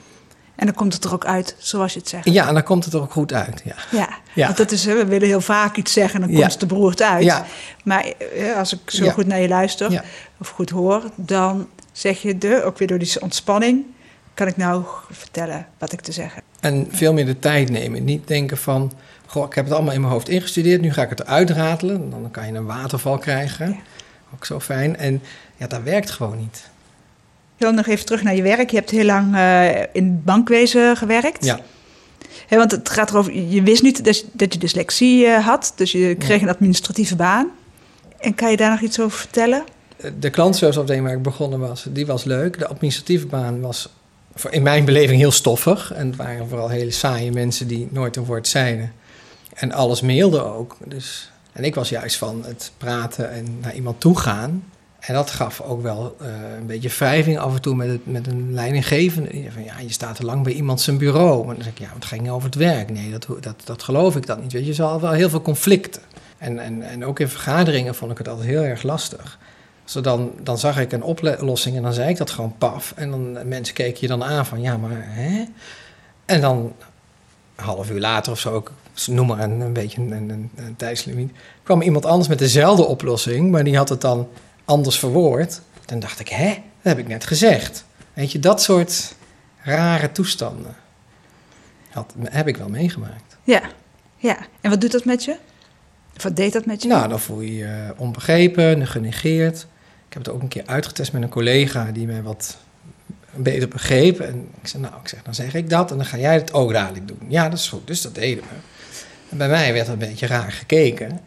En 0.63 0.69
dan 0.69 0.77
komt 0.77 0.93
het 0.95 1.05
er 1.05 1.13
ook 1.13 1.25
uit 1.25 1.55
zoals 1.59 1.93
je 1.93 1.99
het 1.99 2.09
zegt. 2.09 2.25
Ja, 2.25 2.49
en 2.49 2.55
dan 2.55 2.63
komt 2.63 2.85
het 2.85 2.95
er 2.95 3.01
ook 3.01 3.13
goed 3.13 3.33
uit, 3.33 3.63
ja. 3.65 3.75
Ja, 3.91 4.09
Ja. 4.35 4.45
want 4.45 4.57
dat 4.57 4.71
is, 4.71 4.85
we 4.85 5.05
willen 5.07 5.29
heel 5.29 5.41
vaak 5.41 5.77
iets 5.77 5.93
zeggen 5.93 6.23
en 6.23 6.29
dan 6.29 6.37
komt 6.39 6.53
het 6.53 6.63
er 6.63 6.67
beroerd 6.67 7.03
uit. 7.03 7.25
Ja. 7.25 7.45
Maar 7.85 8.13
eh, 8.37 8.57
als 8.57 8.73
ik 8.73 8.91
zo 8.91 9.11
goed 9.11 9.27
naar 9.27 9.41
je 9.41 9.49
luister 9.49 10.03
of 10.39 10.49
goed 10.49 10.71
hoor, 10.71 11.03
dan 11.15 11.69
zeg 11.93 12.23
je 12.23 12.39
de, 12.39 12.63
ook 12.65 12.79
weer 12.79 12.89
door 12.89 12.99
die 12.99 13.21
ontspanning, 13.21 13.85
kan 14.35 14.47
ik 14.47 14.57
nou 14.57 14.85
vertellen 15.11 15.67
wat 15.79 15.93
ik 15.93 16.01
te 16.01 16.13
zeggen. 16.13 16.43
En 16.61 16.89
veel 16.91 17.13
meer 17.13 17.27
de 17.27 17.39
tijd 17.39 17.71
nemen. 17.71 18.05
Niet 18.05 18.29
denken 18.29 18.57
van, 18.57 18.93
goh, 19.27 19.47
ik 19.47 19.55
heb 19.55 19.65
het 19.65 19.75
allemaal 19.75 19.95
in 19.95 20.01
mijn 20.01 20.13
hoofd 20.13 20.29
ingestudeerd, 20.29 20.81
nu 20.81 20.93
ga 20.93 21.03
ik 21.03 21.09
het 21.11 21.21
eruit 21.21 21.51
ratelen. 21.51 22.11
Dan 22.11 22.29
kan 22.31 22.47
je 22.47 22.53
een 22.53 22.67
waterval 22.67 23.19
krijgen. 23.19 23.79
Ook 24.35 24.45
zo 24.45 24.61
fijn. 24.61 24.97
En 24.97 25.23
ja, 25.57 25.67
dat 25.67 25.83
werkt 25.83 26.11
gewoon 26.11 26.39
niet. 26.39 26.71
Wil 27.63 27.73
nog 27.73 27.87
even 27.87 28.07
terug 28.07 28.23
naar 28.23 28.35
je 28.35 28.43
werk. 28.43 28.71
Je 28.71 28.77
hebt 28.77 28.91
heel 28.91 29.05
lang 29.05 29.35
uh, 29.35 29.81
in 29.93 30.23
bankwezen 30.25 30.97
gewerkt. 30.97 31.45
Ja. 31.45 31.61
Want 32.49 32.71
het 32.71 32.89
gaat 32.89 33.11
erover, 33.11 33.35
je 33.35 33.63
wist 33.63 33.83
niet 33.83 34.05
dat 34.05 34.19
je, 34.19 34.25
dat 34.33 34.53
je 34.53 34.59
dyslexie 34.59 35.27
uh, 35.27 35.47
had, 35.47 35.73
dus 35.77 35.93
je 35.93 36.15
kreeg 36.15 36.41
ja. 36.41 36.47
een 36.47 36.55
administratieve 36.55 37.17
baan. 37.17 37.51
En 38.19 38.35
kan 38.35 38.51
je 38.51 38.57
daar 38.57 38.71
nog 38.71 38.81
iets 38.81 39.01
over 39.01 39.19
vertellen? 39.19 39.65
De 40.19 40.31
klantserviceafdeling 40.31 41.05
waar 41.05 41.15
ik 41.15 41.23
begonnen 41.23 41.59
was, 41.59 41.87
die 41.89 42.07
was 42.07 42.25
leuk. 42.25 42.59
De 42.59 42.67
administratieve 42.67 43.27
baan 43.27 43.61
was 43.61 43.89
in 44.51 44.63
mijn 44.63 44.85
beleving 44.85 45.21
heel 45.21 45.31
stoffig. 45.31 45.93
En 45.93 46.07
het 46.07 46.17
waren 46.17 46.49
vooral 46.49 46.69
hele 46.69 46.91
saaie 46.91 47.33
mensen 47.33 47.67
die 47.67 47.89
nooit 47.91 48.17
een 48.17 48.25
woord 48.25 48.49
zeiden. 48.49 48.93
En 49.55 49.73
alles 49.73 50.01
mailden 50.01 50.55
ook. 50.55 50.77
Dus, 50.85 51.31
en 51.53 51.65
ik 51.65 51.75
was 51.75 51.89
juist 51.89 52.17
van 52.17 52.45
het 52.47 52.73
praten 52.79 53.31
en 53.31 53.59
naar 53.61 53.75
iemand 53.75 54.01
toe 54.01 54.19
gaan. 54.19 54.65
En 55.03 55.15
dat 55.15 55.31
gaf 55.31 55.61
ook 55.61 55.83
wel 55.83 56.17
uh, 56.21 56.27
een 56.59 56.67
beetje 56.67 56.89
wrijving 56.89 57.39
af 57.39 57.55
en 57.55 57.61
toe 57.61 57.75
met, 57.75 58.07
met 58.07 58.27
een 58.27 58.55
leidinggevende. 58.55 59.51
Van, 59.51 59.65
ja, 59.65 59.79
je 59.79 59.93
staat 59.93 60.17
te 60.17 60.25
lang 60.25 60.43
bij 60.45 60.53
iemand 60.53 60.81
zijn 60.81 60.99
bureau. 60.99 61.47
Maar 61.47 61.55
dan 61.55 61.65
zeg 61.65 61.73
ik, 61.73 61.79
ja, 61.79 61.89
het 61.95 62.05
ging 62.05 62.31
over 62.31 62.47
het 62.47 62.55
werk. 62.55 62.91
Nee, 62.91 63.11
dat, 63.11 63.27
dat, 63.41 63.55
dat 63.65 63.83
geloof 63.83 64.17
ik 64.17 64.27
dan 64.27 64.41
niet. 64.41 64.53
Weet 64.53 64.67
je, 64.67 64.83
je 64.83 65.01
wel 65.01 65.11
heel 65.11 65.31
veel 65.31 65.43
conflicten. 65.43 66.03
En, 66.39 66.59
en, 66.59 66.83
en 66.83 67.05
ook 67.05 67.21
in 67.21 67.29
vergaderingen 67.29 67.95
vond 67.95 68.11
ik 68.11 68.19
het 68.19 68.29
altijd 68.29 68.49
heel 68.49 68.63
erg 68.63 68.83
lastig. 68.83 69.39
Zo 69.85 70.01
dan, 70.01 70.33
dan 70.43 70.59
zag 70.59 70.79
ik 70.79 70.93
een 70.93 71.03
oplossing 71.03 71.77
en 71.77 71.83
dan 71.83 71.93
zei 71.93 72.09
ik 72.09 72.17
dat 72.17 72.31
gewoon 72.31 72.55
paf. 72.59 72.93
En 72.97 73.11
dan 73.11 73.49
mensen 73.49 73.75
keken 73.75 74.01
je 74.01 74.09
dan 74.09 74.25
aan 74.25 74.47
van, 74.47 74.61
ja, 74.61 74.77
maar 74.77 74.91
hè? 74.95 75.45
En 76.25 76.41
dan 76.41 76.73
een 77.57 77.65
half 77.65 77.91
uur 77.91 78.01
later 78.01 78.33
of 78.33 78.39
zo, 78.39 78.53
ook, 78.53 78.73
noem 79.07 79.27
maar 79.27 79.41
een, 79.41 79.61
een 79.61 79.73
beetje 79.73 80.01
een, 80.01 80.51
een 80.57 80.77
tijdslimiet, 80.77 81.33
kwam 81.63 81.83
iemand 81.83 82.07
anders 82.07 82.29
met 82.29 82.39
dezelfde 82.39 82.87
oplossing, 82.87 83.51
maar 83.51 83.65
die 83.65 83.77
had 83.77 83.89
het 83.89 84.01
dan 84.01 84.29
anders 84.65 84.99
verwoord. 84.99 85.61
Dan 85.85 85.99
dacht 86.01 86.21
ik, 86.21 86.29
hè, 86.29 86.49
dat 86.49 86.63
heb 86.83 86.99
ik 86.99 87.09
net 87.09 87.27
gezegd. 87.27 87.85
Weet 88.13 88.33
je, 88.33 88.39
dat 88.39 88.63
soort 88.63 89.15
rare 89.63 90.13
toestanden 90.13 90.75
had, 91.91 92.15
heb 92.23 92.49
ik 92.49 92.57
wel 92.57 92.69
meegemaakt. 92.69 93.37
Ja, 93.45 93.63
ja. 94.17 94.37
En 94.61 94.71
wat 94.71 94.81
doet 94.81 94.93
dat 94.93 95.05
met 95.05 95.25
je? 95.25 95.37
Wat 96.23 96.37
deed 96.37 96.53
dat 96.53 96.67
met 96.67 96.83
je? 96.83 96.89
Nou, 96.89 97.09
dan 97.09 97.21
voel 97.21 97.41
je 97.41 97.57
je 97.57 97.95
onbegrepen, 97.97 98.87
genegeerd. 98.87 99.67
Ik 100.07 100.13
heb 100.13 100.25
het 100.25 100.35
ook 100.35 100.43
een 100.43 100.49
keer 100.49 100.67
uitgetest 100.67 101.13
met 101.13 101.23
een 101.23 101.29
collega 101.29 101.91
die 101.93 102.07
mij 102.07 102.23
wat 102.23 102.57
beter 103.35 103.69
begreep. 103.69 104.21
En 104.21 104.49
ik 104.61 104.69
zei, 104.69 104.83
nou, 104.83 104.95
ik 105.03 105.09
zeg, 105.09 105.23
dan 105.23 105.35
zeg 105.35 105.55
ik 105.55 105.71
dat 105.71 105.91
en 105.91 105.97
dan 105.97 106.07
ga 106.07 106.19
jij 106.19 106.35
het 106.35 106.53
ook 106.53 106.73
dadelijk 106.73 107.09
doen. 107.09 107.21
Ja, 107.29 107.49
dat 107.49 107.59
is 107.59 107.69
goed. 107.69 107.87
Dus 107.87 108.03
dat 108.03 108.15
deden 108.15 108.45
we. 108.45 108.55
En 109.29 109.37
bij 109.37 109.49
mij 109.49 109.73
werd 109.73 109.89
een 109.89 109.99
beetje 109.99 110.27
raar 110.27 110.53
gekeken. 110.53 111.21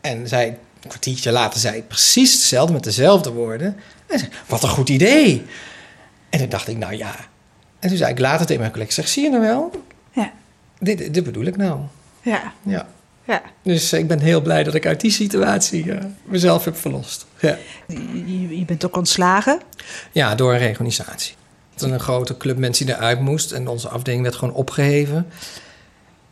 En 0.00 0.28
zij, 0.28 0.58
een 0.86 0.92
kwartiertje 0.92 1.32
later 1.32 1.60
zei 1.60 1.76
ik 1.76 1.88
precies 1.88 2.32
hetzelfde 2.32 2.72
met 2.72 2.84
dezelfde 2.84 3.30
woorden. 3.30 3.76
En 4.06 4.18
zei, 4.18 4.30
wat 4.46 4.62
een 4.62 4.68
goed 4.68 4.88
idee. 4.88 5.46
En 6.30 6.38
toen 6.38 6.48
dacht 6.48 6.68
ik, 6.68 6.76
nou 6.76 6.96
ja. 6.96 7.14
En 7.78 7.88
toen 7.88 7.98
zei 7.98 8.10
ik 8.10 8.18
later 8.18 8.46
tegen 8.46 8.60
mijn 8.60 8.72
collega, 8.72 8.92
zeg, 8.92 9.08
zie 9.08 9.22
je 9.22 9.30
nou 9.30 9.42
wel? 9.42 9.82
Ja. 10.12 10.32
Dit, 10.78 11.14
dit 11.14 11.24
bedoel 11.24 11.44
ik 11.44 11.56
nou. 11.56 11.80
Ja. 12.22 12.52
Ja. 12.62 12.86
Ja. 13.24 13.42
Dus 13.62 13.92
ik 13.92 14.08
ben 14.08 14.18
heel 14.18 14.40
blij 14.40 14.64
dat 14.64 14.74
ik 14.74 14.86
uit 14.86 15.00
die 15.00 15.10
situatie 15.10 15.84
uh, 15.84 15.98
mezelf 16.24 16.64
heb 16.64 16.76
verlost. 16.76 17.26
Ja. 17.40 17.58
Je, 17.86 18.58
je, 18.58 18.64
bent 18.64 18.86
ook 18.86 18.96
ontslagen? 18.96 19.60
Ja, 20.12 20.34
door 20.34 20.52
een 20.52 20.58
reorganisatie. 20.58 21.34
Was 21.72 21.90
een 21.90 22.00
grote 22.00 22.36
club 22.36 22.56
mensen 22.56 22.86
die 22.86 22.94
eruit 22.94 23.20
moest 23.20 23.52
en 23.52 23.68
onze 23.68 23.88
afdeling 23.88 24.22
werd 24.22 24.36
gewoon 24.36 24.54
opgeheven. 24.54 25.26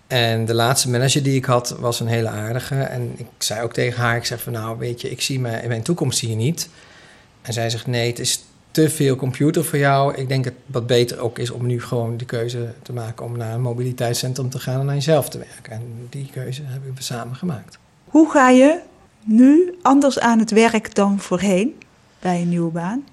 En 0.07 0.45
de 0.45 0.55
laatste 0.55 0.91
manager 0.91 1.23
die 1.23 1.37
ik 1.37 1.45
had 1.45 1.77
was 1.79 2.01
een 2.01 2.07
hele 2.07 2.29
aardige. 2.29 2.75
En 2.75 3.13
ik 3.17 3.27
zei 3.39 3.63
ook 3.63 3.73
tegen 3.73 4.03
haar, 4.03 4.17
ik 4.17 4.25
zeg 4.25 4.43
van 4.43 4.53
nou 4.53 4.79
weet 4.79 5.01
je, 5.01 5.11
ik 5.11 5.21
zie 5.21 5.41
mijn, 5.41 5.69
mijn 5.69 5.83
toekomst 5.83 6.21
hier 6.21 6.37
niet. 6.37 6.69
En 7.43 7.53
zij 7.53 7.71
zegt 7.71 7.87
nee, 7.87 8.11
het 8.11 8.19
is 8.19 8.45
te 8.71 8.91
veel 8.91 9.17
computer 9.17 9.65
voor 9.65 9.79
jou. 9.79 10.15
Ik 10.15 10.29
denk 10.29 10.45
dat 10.45 10.53
het 10.53 10.63
wat 10.67 10.87
beter 10.87 11.19
ook 11.19 11.39
is 11.39 11.51
om 11.51 11.67
nu 11.67 11.83
gewoon 11.83 12.17
de 12.17 12.25
keuze 12.25 12.75
te 12.83 12.93
maken 12.93 13.25
om 13.25 13.37
naar 13.37 13.55
een 13.55 13.61
mobiliteitscentrum 13.61 14.51
te 14.51 14.59
gaan 14.59 14.81
en 14.81 14.89
aan 14.89 14.95
jezelf 14.95 15.29
te 15.29 15.39
werken. 15.39 15.73
En 15.73 16.07
die 16.11 16.29
keuze 16.33 16.63
hebben 16.65 16.95
we 16.95 17.03
samen 17.03 17.37
gemaakt. 17.37 17.79
Hoe 18.05 18.31
ga 18.31 18.49
je 18.51 18.81
nu 19.25 19.79
anders 19.83 20.19
aan 20.19 20.39
het 20.39 20.51
werk 20.51 20.95
dan 20.95 21.19
voorheen 21.19 21.75
bij 22.19 22.41
een 22.41 22.49
nieuwe 22.49 22.71
baan? 22.71 23.05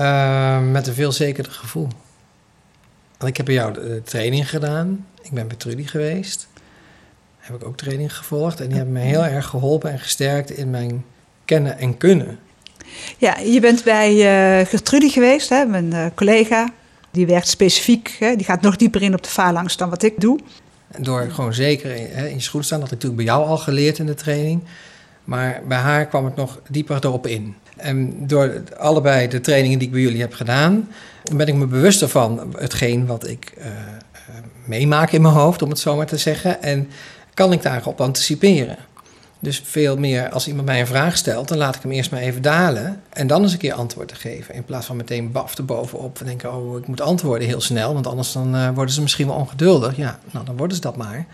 Uh, 0.00 0.70
met 0.70 0.86
een 0.86 0.94
veel 0.94 1.12
zekerder 1.12 1.52
gevoel. 1.52 1.88
Want 3.18 3.30
ik 3.30 3.36
heb 3.36 3.46
bij 3.46 3.54
jou 3.54 3.72
de 3.72 4.02
training 4.04 4.50
gedaan. 4.50 5.06
Ik 5.22 5.30
ben 5.30 5.48
bij 5.48 5.56
Trudy 5.56 5.86
geweest. 5.86 6.48
Heb 7.38 7.56
ik 7.56 7.66
ook 7.66 7.76
training 7.76 8.16
gevolgd. 8.16 8.60
En 8.60 8.66
die 8.66 8.76
hebben 8.76 8.94
me 8.94 9.00
heel 9.00 9.24
erg 9.24 9.46
geholpen 9.46 9.90
en 9.90 9.98
gesterkt 9.98 10.50
in 10.50 10.70
mijn 10.70 11.04
kennen 11.44 11.78
en 11.78 11.96
kunnen. 11.96 12.38
Ja, 13.18 13.38
je 13.38 13.60
bent 13.60 13.84
bij 13.84 14.12
uh, 14.60 14.66
Gertrude 14.66 15.08
geweest, 15.08 15.48
hè, 15.48 15.64
mijn 15.64 15.94
uh, 15.94 16.06
collega. 16.14 16.72
Die 17.10 17.26
werkt 17.26 17.48
specifiek, 17.48 18.16
hè, 18.18 18.36
die 18.36 18.44
gaat 18.44 18.60
nog 18.60 18.76
dieper 18.76 19.02
in 19.02 19.14
op 19.14 19.22
de 19.22 19.28
phalanx 19.28 19.76
dan 19.76 19.90
wat 19.90 20.02
ik 20.02 20.20
doe. 20.20 20.38
Door 20.98 21.30
gewoon 21.30 21.54
zeker 21.54 21.94
in, 21.96 22.06
hè, 22.10 22.26
in 22.26 22.34
je 22.34 22.40
schoen 22.40 22.60
te 22.60 22.66
staan, 22.66 22.80
dat 22.80 22.90
heb 22.90 22.98
ik 22.98 23.04
natuurlijk 23.04 23.28
bij 23.28 23.36
jou 23.36 23.50
al 23.50 23.58
geleerd 23.58 23.98
in 23.98 24.06
de 24.06 24.14
training. 24.14 24.62
Maar 25.24 25.62
bij 25.68 25.78
haar 25.78 26.06
kwam 26.06 26.26
ik 26.26 26.36
nog 26.36 26.60
dieper 26.68 27.04
erop 27.04 27.26
in. 27.26 27.54
En 27.76 28.26
door 28.26 28.62
allebei 28.78 29.28
de 29.28 29.40
trainingen 29.40 29.78
die 29.78 29.86
ik 29.86 29.94
bij 29.94 30.02
jullie 30.02 30.20
heb 30.20 30.32
gedaan, 30.32 30.88
ben 31.32 31.46
ik 31.46 31.54
me 31.54 31.66
bewuster 31.66 32.08
van 32.08 32.54
hetgeen 32.58 33.06
wat 33.06 33.28
ik 33.28 33.52
uh, 33.58 33.64
meemaak 34.64 35.12
in 35.12 35.22
mijn 35.22 35.34
hoofd, 35.34 35.62
om 35.62 35.68
het 35.68 35.78
zo 35.78 35.96
maar 35.96 36.06
te 36.06 36.16
zeggen. 36.16 36.62
En 36.62 36.88
kan 37.34 37.52
ik 37.52 37.62
daarop 37.62 38.00
anticiperen. 38.00 38.76
Dus 39.42 39.62
veel 39.64 39.96
meer 39.96 40.28
als 40.28 40.48
iemand 40.48 40.66
mij 40.66 40.80
een 40.80 40.86
vraag 40.86 41.16
stelt, 41.16 41.48
dan 41.48 41.58
laat 41.58 41.76
ik 41.76 41.82
hem 41.82 41.90
eerst 41.90 42.10
maar 42.10 42.20
even 42.20 42.42
dalen. 42.42 43.02
En 43.08 43.26
dan 43.26 43.42
eens 43.42 43.52
een 43.52 43.58
keer 43.58 43.72
antwoord 43.72 44.08
te 44.08 44.14
geven. 44.14 44.54
In 44.54 44.64
plaats 44.64 44.86
van 44.86 44.96
meteen 44.96 45.32
baf 45.32 45.58
erbovenop. 45.58 46.18
We 46.18 46.24
denken, 46.24 46.54
oh, 46.54 46.78
ik 46.78 46.86
moet 46.86 47.00
antwoorden 47.00 47.48
heel 47.48 47.60
snel. 47.60 47.94
Want 47.94 48.06
anders 48.06 48.32
dan, 48.32 48.56
uh, 48.56 48.70
worden 48.74 48.94
ze 48.94 49.02
misschien 49.02 49.26
wel 49.26 49.36
ongeduldig. 49.36 49.96
Ja, 49.96 50.18
nou, 50.30 50.44
dan 50.44 50.56
worden 50.56 50.76
ze 50.76 50.82
dat 50.82 50.96
maar. 50.96 51.26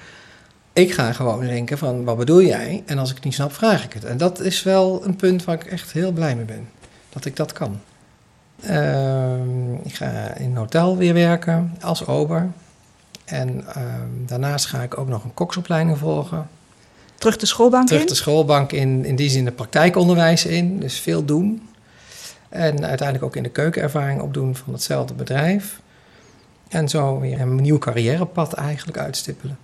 Ik 0.72 0.92
ga 0.92 1.12
gewoon 1.12 1.40
denken 1.40 1.78
van, 1.78 2.04
wat 2.04 2.16
bedoel 2.16 2.42
jij? 2.42 2.82
En 2.86 2.98
als 2.98 3.08
ik 3.08 3.14
het 3.14 3.24
niet 3.24 3.34
snap, 3.34 3.52
vraag 3.52 3.84
ik 3.84 3.92
het. 3.92 4.04
En 4.04 4.16
dat 4.16 4.40
is 4.40 4.62
wel 4.62 5.04
een 5.04 5.16
punt 5.16 5.44
waar 5.44 5.54
ik 5.54 5.64
echt 5.64 5.92
heel 5.92 6.12
blij 6.12 6.36
mee 6.36 6.44
ben. 6.44 6.68
Dat 7.08 7.24
ik 7.24 7.36
dat 7.36 7.52
kan. 7.52 7.80
Uh, 8.70 9.84
ik 9.84 9.94
ga 9.94 10.34
in 10.34 10.50
een 10.50 10.56
hotel 10.56 10.96
weer 10.96 11.14
werken 11.14 11.76
als 11.80 12.06
ober. 12.06 12.50
En 13.26 13.64
uh, 13.76 13.84
daarnaast 14.26 14.66
ga 14.66 14.82
ik 14.82 14.98
ook 14.98 15.08
nog 15.08 15.24
een 15.24 15.34
koksopleiding 15.34 15.98
volgen. 15.98 16.48
Terug 17.14 17.36
de 17.36 17.46
schoolbank 17.46 17.86
Terug 17.86 18.02
in? 18.02 18.08
de 18.08 18.14
schoolbank 18.14 18.72
in, 18.72 19.04
in 19.04 19.16
die 19.16 19.30
zin 19.30 19.44
de 19.44 19.50
praktijkonderwijs 19.50 20.44
in. 20.44 20.80
Dus 20.80 21.00
veel 21.00 21.24
doen. 21.24 21.68
En 22.48 22.86
uiteindelijk 22.86 23.22
ook 23.24 23.36
in 23.36 23.42
de 23.42 23.48
keukenervaring 23.48 24.20
opdoen 24.20 24.56
van 24.56 24.72
hetzelfde 24.72 25.14
bedrijf. 25.14 25.80
En 26.68 26.88
zo 26.88 27.20
weer 27.20 27.40
een 27.40 27.54
nieuw 27.54 27.78
carrièrepad 27.78 28.52
eigenlijk 28.52 28.98
uitstippelen. 28.98 29.58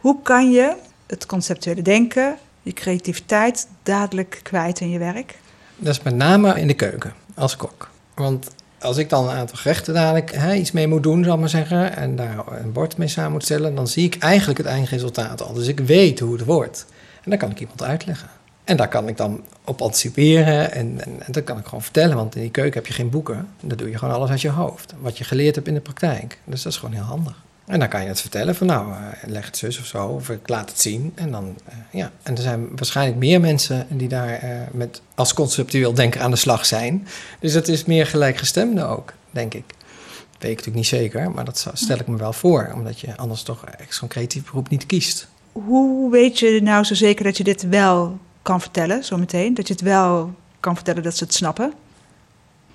Hoe 0.00 0.22
kan 0.22 0.50
je 0.50 0.76
het 1.06 1.26
conceptuele 1.26 1.82
denken, 1.82 2.36
je 2.62 2.72
creativiteit 2.72 3.68
dadelijk 3.82 4.40
kwijt 4.42 4.80
in 4.80 4.90
je 4.90 4.98
werk? 4.98 5.38
Dat 5.76 5.94
is 5.94 6.02
met 6.02 6.14
name 6.14 6.60
in 6.60 6.66
de 6.66 6.74
keuken, 6.74 7.12
als 7.34 7.56
kok. 7.56 7.90
Want 8.14 8.50
als 8.82 8.96
ik 8.96 9.10
dan 9.10 9.28
een 9.28 9.36
aantal 9.36 9.56
gerechten 9.56 9.94
dadelijk 9.94 10.32
hè, 10.34 10.54
iets 10.54 10.72
mee 10.72 10.88
moet 10.88 11.02
doen, 11.02 11.24
zal 11.24 11.34
ik 11.34 11.40
maar 11.40 11.48
zeggen, 11.48 11.96
en 11.96 12.16
daar 12.16 12.44
een 12.60 12.72
bord 12.72 12.96
mee 12.96 13.08
samen 13.08 13.32
moet 13.32 13.44
stellen, 13.44 13.74
dan 13.74 13.88
zie 13.88 14.04
ik 14.04 14.16
eigenlijk 14.18 14.58
het 14.58 14.66
eindresultaat 14.66 15.42
al. 15.42 15.52
Dus 15.52 15.66
ik 15.66 15.80
weet 15.80 16.20
hoe 16.20 16.32
het 16.32 16.44
wordt. 16.44 16.86
En 17.22 17.30
dan 17.30 17.38
kan 17.38 17.50
ik 17.50 17.60
iemand 17.60 17.82
uitleggen. 17.82 18.28
En 18.64 18.76
daar 18.76 18.88
kan 18.88 19.08
ik 19.08 19.16
dan 19.16 19.44
op 19.64 19.82
anticiperen 19.82 20.72
en, 20.72 21.00
en, 21.04 21.22
en 21.26 21.32
dat 21.32 21.44
kan 21.44 21.58
ik 21.58 21.64
gewoon 21.64 21.82
vertellen, 21.82 22.16
want 22.16 22.34
in 22.34 22.40
die 22.40 22.50
keuken 22.50 22.74
heb 22.74 22.86
je 22.86 22.92
geen 22.92 23.10
boeken. 23.10 23.48
Dan 23.60 23.76
doe 23.76 23.90
je 23.90 23.98
gewoon 23.98 24.14
alles 24.14 24.30
uit 24.30 24.40
je 24.40 24.50
hoofd, 24.50 24.94
wat 25.00 25.18
je 25.18 25.24
geleerd 25.24 25.54
hebt 25.54 25.68
in 25.68 25.74
de 25.74 25.80
praktijk. 25.80 26.38
Dus 26.44 26.62
dat 26.62 26.72
is 26.72 26.78
gewoon 26.78 26.94
heel 26.94 27.04
handig. 27.04 27.42
En 27.66 27.78
dan 27.78 27.88
kan 27.88 28.02
je 28.02 28.08
het 28.08 28.20
vertellen 28.20 28.54
van 28.54 28.66
nou, 28.66 28.90
uh, 28.90 28.96
leg 29.26 29.46
het 29.46 29.56
zus 29.56 29.78
of 29.78 29.86
zo, 29.86 30.06
of 30.06 30.30
ik 30.30 30.48
laat 30.48 30.68
het 30.68 30.80
zien. 30.80 31.12
En 31.14 31.30
dan, 31.30 31.56
uh, 31.68 31.74
ja. 31.90 32.10
En 32.22 32.36
er 32.36 32.42
zijn 32.42 32.68
waarschijnlijk 32.76 33.18
meer 33.18 33.40
mensen 33.40 33.86
die 33.88 34.08
daar 34.08 34.44
uh, 34.44 34.60
met 34.72 35.00
als 35.14 35.34
conceptueel 35.34 35.94
denker 35.94 36.20
aan 36.20 36.30
de 36.30 36.36
slag 36.36 36.66
zijn. 36.66 37.06
Dus 37.40 37.52
het 37.52 37.68
is 37.68 37.84
meer 37.84 38.06
gelijkgestemde 38.06 38.84
ook, 38.84 39.12
denk 39.30 39.54
ik. 39.54 39.64
Dat 39.68 40.50
weet 40.50 40.50
ik 40.50 40.66
natuurlijk 40.66 40.76
niet 40.76 40.86
zeker, 40.86 41.30
maar 41.30 41.44
dat 41.44 41.70
stel 41.72 41.98
ik 41.98 42.06
me 42.06 42.16
wel 42.16 42.32
voor. 42.32 42.70
Omdat 42.74 43.00
je 43.00 43.16
anders 43.16 43.42
toch 43.42 43.64
echt 43.64 43.94
zo'n 43.94 44.08
creatief 44.08 44.44
beroep 44.44 44.68
niet 44.68 44.86
kiest. 44.86 45.28
Hoe 45.52 46.10
weet 46.10 46.38
je 46.38 46.60
nou 46.62 46.84
zo 46.84 46.94
zeker 46.94 47.24
dat 47.24 47.36
je 47.36 47.44
dit 47.44 47.68
wel 47.68 48.18
kan 48.42 48.60
vertellen, 48.60 49.04
zometeen? 49.04 49.54
Dat 49.54 49.66
je 49.66 49.72
het 49.72 49.82
wel 49.82 50.34
kan 50.60 50.74
vertellen 50.74 51.02
dat 51.02 51.16
ze 51.16 51.24
het 51.24 51.34
snappen? 51.34 51.72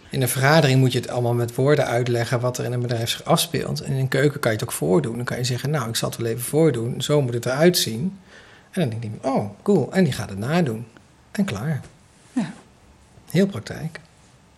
In 0.10 0.22
een 0.22 0.30
vergadering 0.30 0.80
moet 0.80 0.92
je 0.92 1.00
het 1.00 1.10
allemaal 1.10 1.34
met 1.34 1.56
woorden 1.56 1.86
uitleggen 1.86 2.40
wat 2.40 2.58
er 2.58 2.66
in 2.66 2.72
een 2.72 2.82
bedrijf 2.82 3.10
zich 3.10 3.24
afspeelt. 3.24 3.82
En 3.82 3.92
in 3.92 4.00
een 4.00 4.08
keuken 4.08 4.40
kan 4.40 4.52
je 4.52 4.58
het 4.58 4.68
ook 4.68 4.74
voordoen. 4.74 5.16
Dan 5.16 5.26
kan 5.26 5.38
je 5.38 5.44
zeggen, 5.44 5.70
nou, 5.70 5.90
ik 5.90 5.96
zal 5.96 6.10
het 6.10 6.18
wel 6.18 6.28
even 6.28 6.44
voordoen. 6.44 7.02
Zo 7.02 7.22
moet 7.22 7.34
het 7.34 7.46
eruit 7.46 7.78
zien. 7.78 8.20
En 8.72 8.82
dan 8.82 8.90
denkt 8.90 9.04
iemand, 9.06 9.24
oh, 9.24 9.50
cool. 9.64 9.94
En 9.94 10.04
die 10.04 10.14
gaat 10.14 10.30
het 10.30 10.38
nadoen. 10.38 10.86
En 11.32 11.46
klaar. 11.46 11.82
Ja. 12.34 12.54
Heel 13.30 13.48
praktijk. 13.48 14.00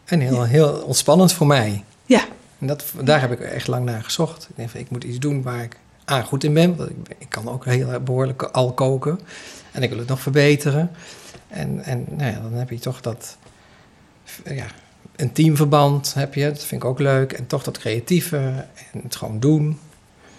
En 0.06 0.20
heel, 0.20 0.36
ja. 0.36 0.44
heel 0.44 0.70
ontspannend 0.70 1.34
voor 1.34 1.48
mij. 1.48 1.84
Ja. 2.06 2.25
En 2.60 2.68
dat, 2.68 2.86
daar 3.03 3.22
heb 3.22 3.32
ik 3.32 3.39
echt 3.39 3.68
lang 3.68 3.86
naar 3.86 4.03
gezocht. 4.03 4.48
Ik 4.50 4.56
denk, 4.56 4.74
ik 4.74 4.89
moet 4.89 5.03
iets 5.03 5.20
doen 5.20 5.41
waar 5.41 5.63
ik 5.63 5.77
A, 6.12 6.22
goed 6.22 6.44
in 6.44 6.53
ben. 6.53 6.75
Want 6.75 6.89
ik, 6.89 6.96
ik 7.18 7.29
kan 7.29 7.50
ook 7.50 7.65
heel 7.65 8.00
behoorlijk 8.00 8.44
al 8.44 8.74
koken. 8.74 9.20
En 9.72 9.84
ik 9.84 9.89
wil 9.89 10.00
het 10.00 10.08
nog 10.08 10.22
verbeteren. 10.22 10.91
En, 11.48 11.84
en 11.84 12.06
nou 12.10 12.32
ja, 12.32 12.39
dan 12.39 12.53
heb 12.53 12.70
je 12.70 12.79
toch 12.79 13.01
dat... 13.01 13.38
Ja, 14.46 14.65
een 15.19 15.31
teamverband 15.31 16.13
heb 16.13 16.33
je, 16.33 16.43
dat 16.43 16.63
vind 16.63 16.83
ik 16.83 16.89
ook 16.89 16.99
leuk. 16.99 17.31
En 17.33 17.47
toch 17.47 17.63
dat 17.63 17.77
creatieve 17.77 18.38
en 18.91 19.01
het 19.03 19.15
gewoon 19.15 19.39
doen. 19.39 19.79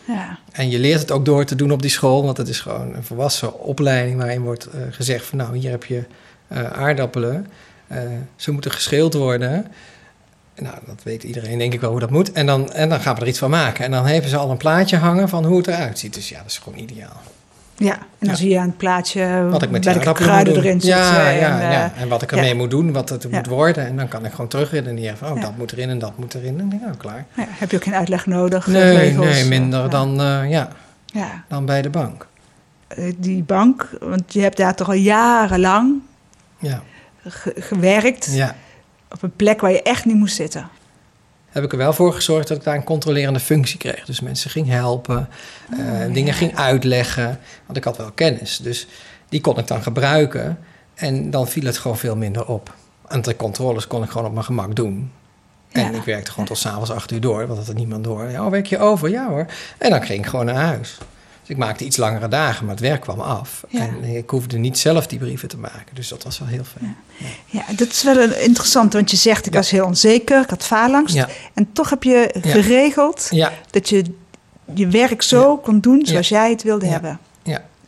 Ja. 0.07 0.39
En 0.53 0.71
je 0.71 0.79
leert 0.79 1.01
het 1.01 1.11
ook 1.11 1.25
door 1.25 1.45
te 1.45 1.55
doen 1.55 1.73
op 1.73 1.83
die 1.83 1.91
school, 1.91 2.25
want 2.25 2.37
het 2.37 2.49
is 2.49 2.61
gewoon 2.61 2.95
een 2.95 3.05
volwassen 3.05 3.61
opleiding 3.61 4.17
waarin 4.17 4.43
wordt 4.43 4.67
eh, 4.67 4.81
gezegd 4.91 5.27
van 5.27 5.39
nou, 5.39 5.57
hier 5.57 5.71
heb 5.71 5.85
je 5.85 6.05
eh, 6.49 6.73
aardappelen. 6.73 7.47
Eh, 7.87 7.99
ze 8.37 8.53
moeten 8.53 8.71
geschild 8.71 9.15
worden. 9.15 9.67
Nou, 10.57 10.77
dat 10.87 11.03
weet 11.03 11.23
iedereen 11.23 11.59
denk 11.59 11.73
ik 11.73 11.81
wel 11.81 11.91
hoe 11.91 12.01
dat 12.01 12.11
moet. 12.11 12.33
En 12.33 12.47
dan, 12.47 12.73
en 12.73 12.89
dan 12.89 13.01
gaan 13.01 13.15
we 13.15 13.21
er 13.21 13.29
iets 13.29 13.39
van 13.39 13.51
maken. 13.51 13.85
En 13.85 13.91
dan 13.91 14.07
hebben 14.07 14.31
ze 14.31 14.37
al 14.37 14.51
een 14.51 14.57
plaatje 14.57 14.97
hangen 14.97 15.29
van 15.29 15.45
hoe 15.45 15.57
het 15.57 15.67
eruit 15.67 15.99
ziet. 15.99 16.15
Dus 16.15 16.29
ja, 16.29 16.39
dat 16.39 16.51
is 16.51 16.59
gewoon 16.59 16.79
ideaal. 16.79 17.21
Ja, 17.89 17.93
en 17.95 17.99
dan 18.19 18.29
Ja. 18.29 18.35
zie 18.35 18.49
je 18.51 18.59
aan 18.59 18.67
het 18.67 18.77
plaatje 18.77 19.47
Wat 19.51 19.63
ik 19.63 19.71
met 19.71 19.83
die 19.83 19.93
welke 19.93 20.23
kruiden 20.23 20.55
doen. 20.55 20.63
erin 20.63 20.81
zitten. 20.81 21.01
Ja, 21.01 21.31
en, 21.31 21.39
ja, 21.39 21.61
eh, 21.61 21.73
ja. 21.73 21.93
En 21.97 22.09
wat 22.09 22.23
ik 22.23 22.33
ermee 22.33 22.49
ja. 22.49 22.55
moet 22.55 22.71
doen, 22.71 22.93
wat 22.93 23.09
het 23.09 23.23
Ja. 23.23 23.29
moet 23.31 23.47
worden. 23.47 23.87
En 23.87 23.97
dan 23.97 24.09
kan 24.09 24.25
ik 24.25 24.31
gewoon 24.31 24.49
terugredeneren 24.49 25.17
van, 25.17 25.31
oh, 25.31 25.37
Ja. 25.37 25.43
dat 25.43 25.57
moet 25.57 25.73
erin 25.73 25.89
en 25.89 25.99
dat 25.99 26.19
moet 26.19 26.35
erin. 26.35 26.49
En 26.49 26.57
dan 26.59 26.69
denk 26.69 26.81
ik, 26.83 26.87
nou, 26.89 26.99
klaar. 26.99 27.27
ja, 27.37 27.45
heb 27.49 27.71
je 27.71 27.77
ook 27.77 27.83
geen 27.85 27.95
uitleg 27.95 28.27
nodig? 28.27 28.67
eh, 28.67 28.73
Nee, 28.73 28.97
regels, 28.97 29.27
nee, 29.27 29.43
eh, 29.43 29.49
minder 29.49 29.81
ja. 29.83 29.89
dan, 29.89 30.21
eh, 30.21 30.51
ja, 30.51 30.69
Ja, 31.13 31.45
dan 31.49 31.65
bij 31.67 31.83
de 31.83 31.91
bank. 31.91 32.27
Eh, 32.89 33.13
die 33.17 33.43
bank, 33.43 33.89
want 34.01 34.33
je 34.33 34.41
hebt 34.41 34.57
daar 34.57 34.75
toch 34.75 34.89
al 34.89 34.95
jarenlang 34.95 35.95
Ja, 36.59 36.83
ge- 37.27 37.55
gewerkt 37.59 38.29
ja. 38.35 38.55
op 39.11 39.23
een 39.23 39.37
plek 39.37 39.61
waar 39.61 39.71
je 39.73 39.83
echt 39.83 40.05
niet 40.05 40.17
moest 40.17 40.37
zitten. 40.37 40.69
Heb 41.51 41.65
ik 41.65 41.73
er 41.73 41.79
wel 41.79 41.93
voor 41.93 42.13
gezorgd 42.13 42.49
dat 42.49 42.57
ik 42.57 42.65
daar 42.65 42.75
een 42.75 42.85
controlerende 42.85 43.41
functie 43.41 43.79
kreeg. 43.79 44.05
Dus 44.05 44.21
mensen 44.21 44.51
ging 44.51 44.69
helpen, 44.69 45.29
eh, 45.71 45.79
Oh, 45.79 46.01
dingen 46.01 46.25
ja. 46.25 46.33
ging 46.33 46.57
uitleggen. 46.57 47.39
Want 47.67 47.79
ik 47.79 47.85
had 47.85 47.97
wel 47.97 48.11
kennis. 48.11 48.57
Dus 48.57 48.87
die 49.29 49.41
kon 49.41 49.59
ik 49.59 49.67
dan 49.67 49.83
gebruiken. 49.83 50.59
En 50.95 51.31
dan 51.31 51.49
viel 51.49 51.65
het 51.65 51.79
gewoon 51.79 51.99
veel 51.99 52.17
minder 52.17 52.47
op. 52.47 52.75
En 53.09 53.23
de 53.23 53.37
controles 53.37 53.87
kon 53.87 54.03
ik 54.03 54.11
gewoon 54.11 54.27
op 54.27 54.33
mijn 54.33 54.45
gemak 54.45 54.77
doen. 54.77 55.11
En 55.73 55.95
ik 55.95 56.03
werkte 56.03 56.31
gewoon 56.31 56.47
tot 56.47 56.59
s'avonds 56.59 56.91
acht 56.91 57.11
uur 57.11 57.21
door, 57.21 57.47
want 57.47 57.59
dat 57.59 57.67
had 57.67 57.77
niemand 57.77 58.05
door. 58.05 58.31
Ja, 58.31 58.45
oh, 58.45 58.51
werk 58.51 58.67
je 58.67 58.79
over? 58.79 59.09
Ja 59.09 59.29
hoor. 59.29 59.47
En 59.79 59.91
dan 59.91 60.03
ging 60.03 60.19
ik 60.19 60.27
gewoon 60.27 60.45
naar 60.47 60.55
huis. 60.55 60.99
Ik 61.51 61.57
maakte 61.57 61.85
iets 61.85 61.97
langere 61.97 62.29
dagen, 62.29 62.65
maar 62.67 62.75
het 62.75 62.85
werk 62.85 63.01
kwam 63.01 63.21
af. 63.21 63.65
Ja. 63.69 63.81
En 63.81 64.05
ik 64.05 64.31
hoefde 64.31 64.59
niet 64.59 64.79
zelf 64.79 65.07
die 65.07 65.19
brieven 65.19 65.49
te 65.49 65.57
maken. 65.59 65.95
Dus 65.95 66.09
dat 66.09 66.23
was 66.23 66.39
wel 66.39 66.49
heel 66.49 66.65
fijn. 66.65 66.97
Ja, 67.47 67.63
dat 67.77 67.89
is 67.89 68.03
wel 68.03 68.19
een 68.19 68.43
interessant, 68.43 68.93
want 68.93 69.11
je 69.11 69.17
zegt 69.17 69.47
ik 69.47 69.53
Ja. 69.53 69.59
was 69.59 69.71
heel 69.71 69.85
onzeker, 69.85 70.43
ik 70.43 70.51
had 70.51 70.65
faalangst. 70.65 71.25
En 71.55 71.73
toch 71.73 71.91
heb 71.91 72.03
je 72.03 72.35
geregeld 72.41 73.31
dat 73.71 73.89
je 73.89 74.05
je 74.75 74.87
werk 74.89 75.23
zo 75.23 75.57
kon 75.57 75.81
doen 75.81 76.07
zoals 76.07 76.29
jij 76.29 76.51
het 76.51 76.63
wilde 76.63 76.85
Ja. 76.87 76.93
hebben. 76.93 77.19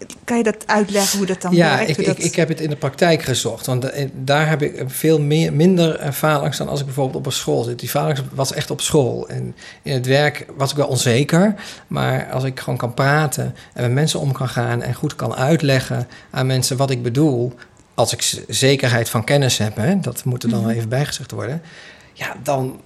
Ja. 0.09 0.15
Kan 0.25 0.37
je 0.37 0.43
dat 0.43 0.67
uitleggen 0.67 1.19
hoe 1.19 1.27
dat 1.27 1.43
dan 1.43 1.55
Ja, 1.55 1.77
werkt? 1.77 1.91
ik, 1.91 1.97
Hoe 1.97 2.05
ik, 2.05 2.17
dat... 2.17 2.25
ik 2.25 2.35
heb 2.35 2.49
het 2.49 2.61
in 2.61 2.71
de 2.71 2.77
praktijk 2.77 3.23
gezocht. 3.23 3.67
Want 3.67 3.85
eh, 3.85 4.09
daar 4.13 4.49
heb 4.49 4.63
ik 4.63 4.83
veel 4.87 5.21
meer, 5.21 5.53
minder 5.53 5.97
eh, 5.99 6.11
faalangst 6.11 6.59
dan 6.59 6.69
als 6.69 6.81
ik 6.81 6.87
bijvoorbeeld 6.87 7.17
op 7.17 7.27
een 7.27 7.33
school 7.33 7.63
zit. 7.63 7.79
Die 7.79 7.89
faalangst 7.89 8.23
was 8.33 8.53
echt 8.53 8.71
op 8.71 8.81
school. 8.81 9.29
En 9.29 9.55
in 9.83 9.93
het 9.93 10.07
werk 10.07 10.47
was 10.57 10.71
ik 10.71 10.77
wel 10.77 10.87
onzeker. 10.87 11.55
Maar 11.87 12.31
als 12.31 12.45
ik 12.45 12.61
gewoon 12.61 12.79
kan 12.79 12.95
praten 12.95 13.55
en 13.73 13.83
met 13.83 13.93
mensen 13.93 14.21
om 14.21 14.33
kan 14.33 14.49
gaan... 14.49 14.83
en 14.83 14.95
goed 14.95 15.17
kan 15.17 15.35
uitleggen 15.35 16.09
aan 16.31 16.47
mensen 16.47 16.77
wat 16.77 16.91
ik 16.91 17.03
bedoel... 17.03 17.53
als 17.95 18.13
ik 18.13 18.45
zekerheid 18.49 19.09
van 19.09 19.25
kennis 19.25 19.59
heb, 19.59 19.77
hè, 19.77 20.01
dat 20.01 20.25
moet 20.25 20.43
er 20.43 20.49
dan 20.49 20.61
wel 20.65 20.71
even 20.71 20.89
bijgezegd 20.89 21.31
worden... 21.31 21.63
ja, 22.13 22.37
dan 22.43 22.81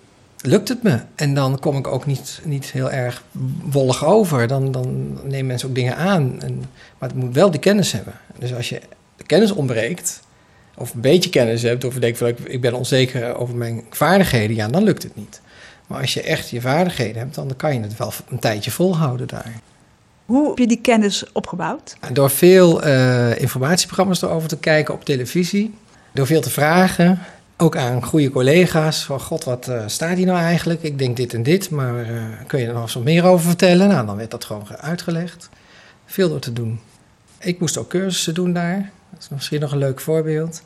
lukt 0.47 0.69
het 0.69 0.83
me. 0.83 1.01
En 1.15 1.35
dan 1.35 1.59
kom 1.59 1.77
ik 1.77 1.87
ook 1.87 2.07
niet, 2.07 2.41
niet 2.45 2.71
heel 2.71 2.91
erg 2.91 3.23
wollig 3.63 4.05
over. 4.05 4.47
Dan, 4.47 4.73
dan 4.73 5.19
nemen 5.25 5.47
mensen 5.47 5.69
ook 5.69 5.75
dingen 5.75 5.97
aan. 5.97 6.43
En, 6.43 6.65
maar 6.99 7.09
het 7.09 7.19
moet 7.19 7.35
wel 7.35 7.51
die 7.51 7.61
kennis 7.61 7.93
hebben. 7.93 8.15
Dus 8.39 8.55
als 8.55 8.69
je 8.69 8.81
de 9.17 9.25
kennis 9.25 9.51
ontbreekt, 9.51 10.21
of 10.75 10.95
een 10.95 11.01
beetje 11.01 11.31
kennis 11.31 11.63
hebt, 11.63 11.85
of 11.85 11.95
je 11.95 12.01
denkt 12.01 12.19
van 12.19 12.35
ik, 12.45 12.61
ben 12.61 12.75
onzeker 12.75 13.37
over 13.37 13.55
mijn 13.55 13.85
vaardigheden, 13.91 14.57
ja, 14.57 14.69
dan 14.69 14.83
lukt 14.83 15.03
het 15.03 15.17
niet. 15.17 15.41
Maar 15.87 16.01
als 16.01 16.15
je 16.15 16.23
echt 16.23 16.51
je 16.51 16.61
vaardigheden 16.61 17.19
hebt, 17.19 17.35
dan 17.35 17.53
kan 17.57 17.75
je 17.75 17.81
het 17.81 17.97
wel 17.97 18.13
een 18.29 18.39
tijdje 18.39 18.71
volhouden 18.71 19.27
daar. 19.27 19.53
Hoe 20.25 20.49
heb 20.49 20.59
je 20.59 20.67
die 20.67 20.81
kennis 20.81 21.33
opgebouwd? 21.33 21.97
En 22.01 22.15
Door 22.15 22.31
veel 22.31 22.83
eh, 22.83 23.41
informatieprogramma's 23.41 24.23
erover 24.23 24.49
te 24.49 24.59
kijken 24.59 24.95
op 24.95 25.05
televisie, 25.05 25.75
door 26.13 26.27
veel 26.27 26.41
te 26.41 26.51
vragen, 26.51 27.19
ook 27.57 27.77
aan 27.77 28.05
goede 28.05 28.31
collega's, 28.31 29.05
van 29.05 29.21
god, 29.21 29.45
wat 29.45 29.69
eh, 29.69 29.83
staat 29.87 30.17
hier 30.17 30.27
nou 30.27 30.39
eigenlijk? 30.39 30.83
Ik 30.83 30.99
denk 30.99 31.17
dit 31.17 31.35
en 31.35 31.43
dit, 31.43 31.71
maar 31.71 32.03
eh, 32.03 32.23
kun 32.47 32.61
je 32.61 32.67
er 32.67 32.73
nog 32.73 32.83
eens 32.83 32.95
wat 32.95 33.05
meer 33.05 33.25
over 33.25 33.47
vertellen? 33.47 33.89
Nou, 33.89 34.07
dan 34.07 34.17
werd 34.17 34.31
dat 34.31 34.45
gewoon 34.45 34.77
uitgelegd. 34.77 35.49
Veel 36.07 36.29
door 36.29 36.39
te 36.39 36.53
doen. 36.53 36.81
Ik 37.39 37.61
moest 37.61 37.77
ook 37.77 37.89
cursussen 37.89 38.35
doen 38.35 38.53
daar. 38.53 38.91
Dat 39.11 39.21
is 39.21 39.29
misschien 39.29 39.61
nog 39.61 39.73
een 39.73 39.79
leuk 39.79 40.01
voorbeeld. 40.01 40.63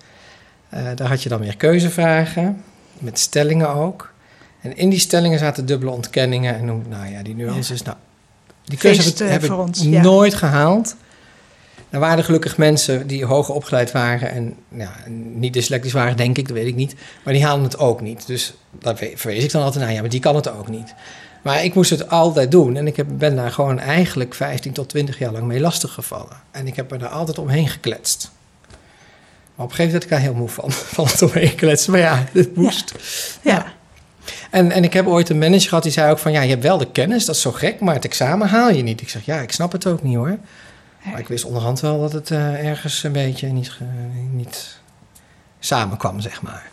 Eh, 0.69 0.87
daar 0.95 1.09
had 1.09 1.23
je 1.23 1.29
dan 1.29 1.41
weer 1.41 1.57
keuzevragen, 1.57 2.63
met 2.99 3.19
stellingen 3.19 3.69
ook. 3.69 4.13
En 4.61 4.77
in 4.77 4.91
die 4.91 4.99
stellingen 4.99 5.39
zaten 5.39 5.67
dubbele 5.67 5.91
ontkenningen 5.91 6.55
en 6.55 6.65
noem, 6.65 6.83
nou 6.89 7.11
ja, 7.11 7.23
die 7.23 7.35
nuances. 7.35 7.83
Nou, 7.83 7.97
die 8.65 8.79
Feest, 8.79 9.19
heb 9.19 9.29
ik, 9.29 9.33
heb 9.33 9.43
ik 9.43 9.51
voor 9.51 9.59
ons, 9.59 9.83
ja. 9.83 10.03
nooit 10.03 10.35
gehaald. 10.35 10.97
Er 11.91 11.99
waren 12.01 12.25
gelukkig 12.25 12.57
mensen 12.57 13.07
die 13.07 13.25
hoger 13.25 13.55
opgeleid 13.55 13.93
waren 13.93 14.31
en 14.31 14.55
ja, 14.69 14.93
niet 15.35 15.53
dyslectisch 15.53 15.93
waren, 15.93 16.17
denk 16.17 16.39
ik, 16.39 16.49
dat 16.49 16.57
weet 16.57 16.67
ik 16.67 16.75
niet. 16.75 16.95
Maar 17.25 17.33
die 17.35 17.45
haalden 17.45 17.65
het 17.65 17.79
ook 17.79 18.01
niet. 18.01 18.27
Dus 18.27 18.55
daar 18.71 18.95
we- 18.97 19.13
verwees 19.15 19.45
ik 19.45 19.51
dan 19.53 19.63
altijd 19.63 19.85
naar, 19.85 19.93
ja, 19.93 20.01
maar 20.01 20.11
die 20.11 20.21
kan 20.21 20.35
het 20.37 20.51
ook 20.51 20.69
niet. 20.69 20.95
Maar 21.43 21.65
ik 21.65 21.75
moest 21.75 21.91
het 21.91 22.09
altijd 22.09 22.51
doen 22.51 22.77
en 22.77 22.87
ik 22.87 22.97
heb, 22.97 23.07
ben 23.11 23.37
daar 23.37 23.51
gewoon 23.53 23.79
eigenlijk 23.79 24.35
15 24.35 24.73
tot 24.73 24.89
20 24.89 25.19
jaar 25.19 25.33
lang 25.33 25.45
mee 25.45 25.61
lastiggevallen. 25.61 26.37
En 26.51 26.67
ik 26.67 26.77
heb 26.77 26.91
me 26.91 26.97
daar 26.99 27.09
altijd 27.09 27.39
omheen 27.39 27.69
gekletst. 27.69 28.31
Maar 29.55 29.67
op 29.67 29.71
een 29.71 29.77
gegeven 29.77 29.85
moment 29.85 29.93
werd 29.93 30.05
ik 30.05 30.11
daar 30.11 30.21
heel 30.21 30.35
moe 30.35 30.49
van, 30.49 30.73
van 30.97 31.05
het 31.07 31.23
omheen 31.23 31.55
kletsen. 31.55 31.91
Maar 31.93 32.01
ja, 32.01 32.25
het 32.33 32.57
moest. 32.57 32.95
Ja. 33.43 33.73
En, 34.51 34.71
en 34.71 34.85
ik 34.85 34.93
heb 34.93 35.07
ooit 35.07 35.29
een 35.29 35.39
manager 35.39 35.69
gehad 35.69 35.83
die 35.83 35.93
zei 35.93 36.11
ook 36.11 36.19
van... 36.19 36.33
ja, 36.33 36.43
je 36.43 36.51
hebt 36.51 36.63
wel 36.63 36.79
de 36.79 36.91
kennis, 36.93 37.25
dat 37.25 37.35
is 37.35 37.41
zo 37.41 37.53
gek, 37.53 37.81
maar 37.81 37.95
het 37.95 38.05
examen 38.05 38.49
haal 38.49 38.71
je 38.71 38.83
niet. 38.83 39.01
Ik 39.01 39.09
zeg, 39.09 39.25
ja, 39.25 39.41
ik 39.41 39.53
snap 39.53 39.73
het 39.73 39.87
ook 39.87 40.03
niet 40.03 40.17
hoor. 40.17 40.39
Maar 41.05 41.19
ik 41.19 41.29
wist 41.29 41.45
onderhand 41.45 41.81
wel 41.81 42.01
dat 42.01 42.13
het 42.13 42.31
eh, 42.31 42.67
ergens 42.67 43.03
een 43.03 43.13
beetje 43.13 43.47
niet, 43.47 43.79
niet 44.33 44.79
samenkwam, 45.59 46.21
zeg 46.21 46.43
maar. 46.43 46.71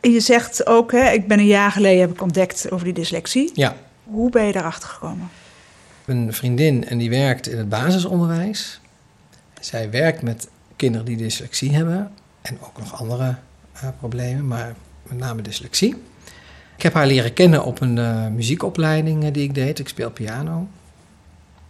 En 0.00 0.10
je 0.10 0.20
zegt 0.20 0.66
ook, 0.66 0.92
hè, 0.92 1.10
ik 1.10 1.28
ben 1.28 1.38
een 1.38 1.46
jaar 1.46 1.72
geleden 1.72 2.00
heb 2.00 2.10
ik 2.10 2.22
ontdekt 2.22 2.70
over 2.70 2.84
die 2.84 2.94
dyslexie. 2.94 3.50
Ja, 3.54 3.76
Hoe 4.04 4.30
ben 4.30 4.44
je 4.44 4.52
daarachter 4.52 4.88
gekomen? 4.88 5.28
een 6.06 6.32
vriendin 6.32 6.86
en 6.86 6.98
die 6.98 7.10
werkt 7.10 7.48
in 7.48 7.58
het 7.58 7.68
basisonderwijs. 7.68 8.80
Zij 9.60 9.90
werkt 9.90 10.22
met 10.22 10.48
kinderen 10.76 11.06
die 11.06 11.16
dyslexie 11.16 11.74
hebben 11.74 12.10
en 12.42 12.58
ook 12.60 12.78
nog 12.78 13.00
andere 13.00 13.34
eh, 13.72 13.88
problemen, 13.98 14.46
maar 14.46 14.74
met 15.02 15.18
name 15.18 15.42
dyslexie. 15.42 15.94
Ik 16.76 16.82
heb 16.82 16.94
haar 16.94 17.06
leren 17.06 17.32
kennen 17.32 17.64
op 17.64 17.80
een 17.80 17.98
eh, 17.98 18.26
muziekopleiding 18.26 19.30
die 19.30 19.42
ik 19.42 19.54
deed. 19.54 19.78
Ik 19.78 19.88
speel 19.88 20.10
piano. 20.10 20.68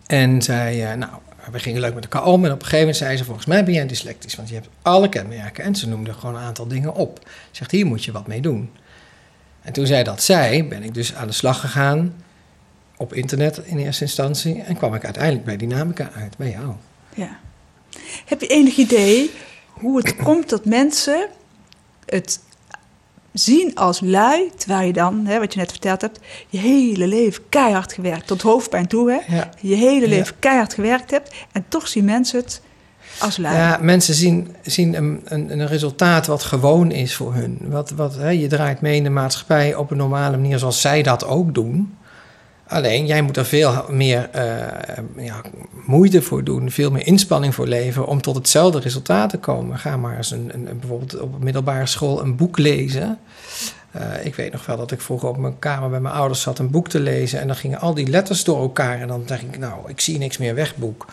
En 0.07 0.43
zij, 0.43 0.97
nou, 0.97 1.13
we 1.51 1.59
gingen 1.59 1.81
leuk 1.81 1.95
met 1.95 2.03
elkaar 2.03 2.25
om. 2.25 2.45
En 2.45 2.53
op 2.53 2.57
een 2.57 2.65
gegeven 2.65 2.79
moment 2.79 2.97
zei 2.97 3.17
ze, 3.17 3.25
volgens 3.25 3.47
mij 3.47 3.65
ben 3.65 3.75
jij 3.75 3.87
dyslectisch, 3.87 4.35
want 4.35 4.49
je 4.49 4.55
hebt 4.55 4.69
alle 4.83 5.09
kenmerken. 5.09 5.65
En 5.65 5.75
ze 5.75 5.89
noemde 5.89 6.13
gewoon 6.13 6.35
een 6.35 6.43
aantal 6.43 6.69
dingen 6.69 6.95
op. 6.95 7.21
Ze 7.25 7.31
zegt, 7.51 7.71
hier 7.71 7.87
moet 7.87 8.05
je 8.05 8.13
wat 8.13 8.27
mee 8.27 8.41
doen. 8.41 8.71
En 9.63 9.73
toen 9.73 9.87
zij 9.87 10.05
dat 10.05 10.23
zei, 10.23 10.65
ben 10.65 10.83
ik 10.83 10.95
dus 10.95 11.15
aan 11.15 11.27
de 11.27 11.33
slag 11.33 11.61
gegaan 11.61 12.15
op 12.97 13.15
internet 13.15 13.61
in 13.65 13.79
eerste 13.79 14.05
instantie. 14.05 14.63
En 14.63 14.77
kwam 14.77 14.95
ik 14.95 15.05
uiteindelijk 15.05 15.45
bij 15.45 15.57
Dynamica 15.57 16.11
uit, 16.15 16.37
bij 16.37 16.51
jou. 16.51 16.75
Ja. 17.15 17.39
Heb 18.25 18.41
je 18.41 18.47
enig 18.47 18.77
idee 18.77 19.31
hoe 19.69 19.97
het 19.97 20.17
komt 20.17 20.49
dat 20.49 20.65
mensen 20.65 21.29
het 22.07 22.41
zien 23.33 23.75
als 23.75 24.01
lui, 24.01 24.51
terwijl 24.57 24.87
je 24.87 24.93
dan, 24.93 25.27
hè, 25.27 25.39
wat 25.39 25.53
je 25.53 25.59
net 25.59 25.71
verteld 25.71 26.01
hebt, 26.01 26.21
je 26.49 26.59
hele 26.59 27.07
leven 27.07 27.43
keihard 27.49 27.93
gewerkt, 27.93 28.27
tot 28.27 28.43
hoofdpijn 28.43 28.87
toe, 28.87 29.11
hè? 29.11 29.37
Ja. 29.37 29.51
Je 29.61 29.75
hele 29.75 30.01
Ja. 30.01 30.09
leven 30.09 30.35
keihard 30.39 30.75
gewerkt 30.75 31.11
hebt 31.11 31.35
en 31.53 31.65
toch 31.69 31.89
zien 31.89 32.05
mensen 32.05 32.39
het 32.41 32.61
als 33.21 33.37
lui. 33.37 33.57
Ja, 33.57 33.79
mensen 33.81 34.15
zien, 34.15 34.55
zien 34.63 34.95
een, 34.95 35.21
een, 35.25 35.51
een 35.61 35.67
resultaat 35.67 36.27
wat 36.27 36.43
gewoon 36.43 36.91
is 36.91 37.15
voor 37.15 37.35
hun. 37.35 37.59
Wat, 37.61 37.91
wat, 37.91 38.15
hè, 38.17 38.29
je 38.29 38.47
draait 38.47 38.81
mee 38.81 38.97
in 38.97 39.03
de 39.03 39.11
maatschappij 39.11 39.75
op 39.75 39.91
een 39.91 39.97
normale 39.97 40.37
manier 40.37 40.59
zoals 40.59 40.81
zij 40.81 41.03
dat 41.03 41.27
ook 41.27 41.55
doen. 41.55 41.97
Alleen, 42.69 43.07
jij 43.07 43.23
moet 43.23 43.37
er 43.37 43.47
veel 43.47 43.85
meer 43.89 44.29
eh, 44.33 44.45
ja, 45.17 45.41
moeite 45.85 46.23
voor 46.23 46.45
doen, 46.45 46.71
veel 46.71 46.91
meer 46.91 47.07
inspanning 47.07 47.55
voor 47.55 47.67
leveren 47.67 48.09
om 48.09 48.23
tot 48.23 48.35
hetzelfde 48.35 48.81
resultaat 48.81 49.31
te 49.31 49.39
komen. 49.39 49.79
Ga 49.79 49.97
maar 49.97 50.17
eens 50.17 50.31
een, 50.31 50.51
een, 50.55 50.79
bijvoorbeeld 50.79 51.21
op 51.21 51.43
middelbare 51.43 51.87
school 51.87 52.21
een 52.21 52.37
boek 52.37 52.59
lezen. 52.59 53.19
Eh, 53.91 54.25
ik 54.25 54.35
weet 54.35 54.53
nog 54.53 54.67
wel 54.67 54.77
dat 54.77 54.91
ik 54.91 55.01
vroeger 55.01 55.29
op 55.29 55.37
mijn 55.37 55.59
kamer 55.59 55.91
bij 55.91 56.01
mijn 56.01 56.15
ouders 56.15 56.41
zat 56.41 56.59
een 56.59 56.71
boek 56.71 56.89
te 56.89 57.01
lezen. 57.01 57.41
En 57.41 57.47
dan 57.47 57.57
gingen 57.57 57.81
al 57.81 57.95
die 57.95 58.09
letters 58.09 58.45
door 58.45 58.61
elkaar. 58.61 59.01
En 59.01 59.09
dan 59.09 59.23
dacht 59.27 59.43
ik, 59.43 59.59
nou, 59.59 59.91
ik 59.91 60.01
zie 60.01 60.19
niks 60.19 60.39
meer 60.39 60.55
weg, 60.55 60.77
boek. 60.77 61.07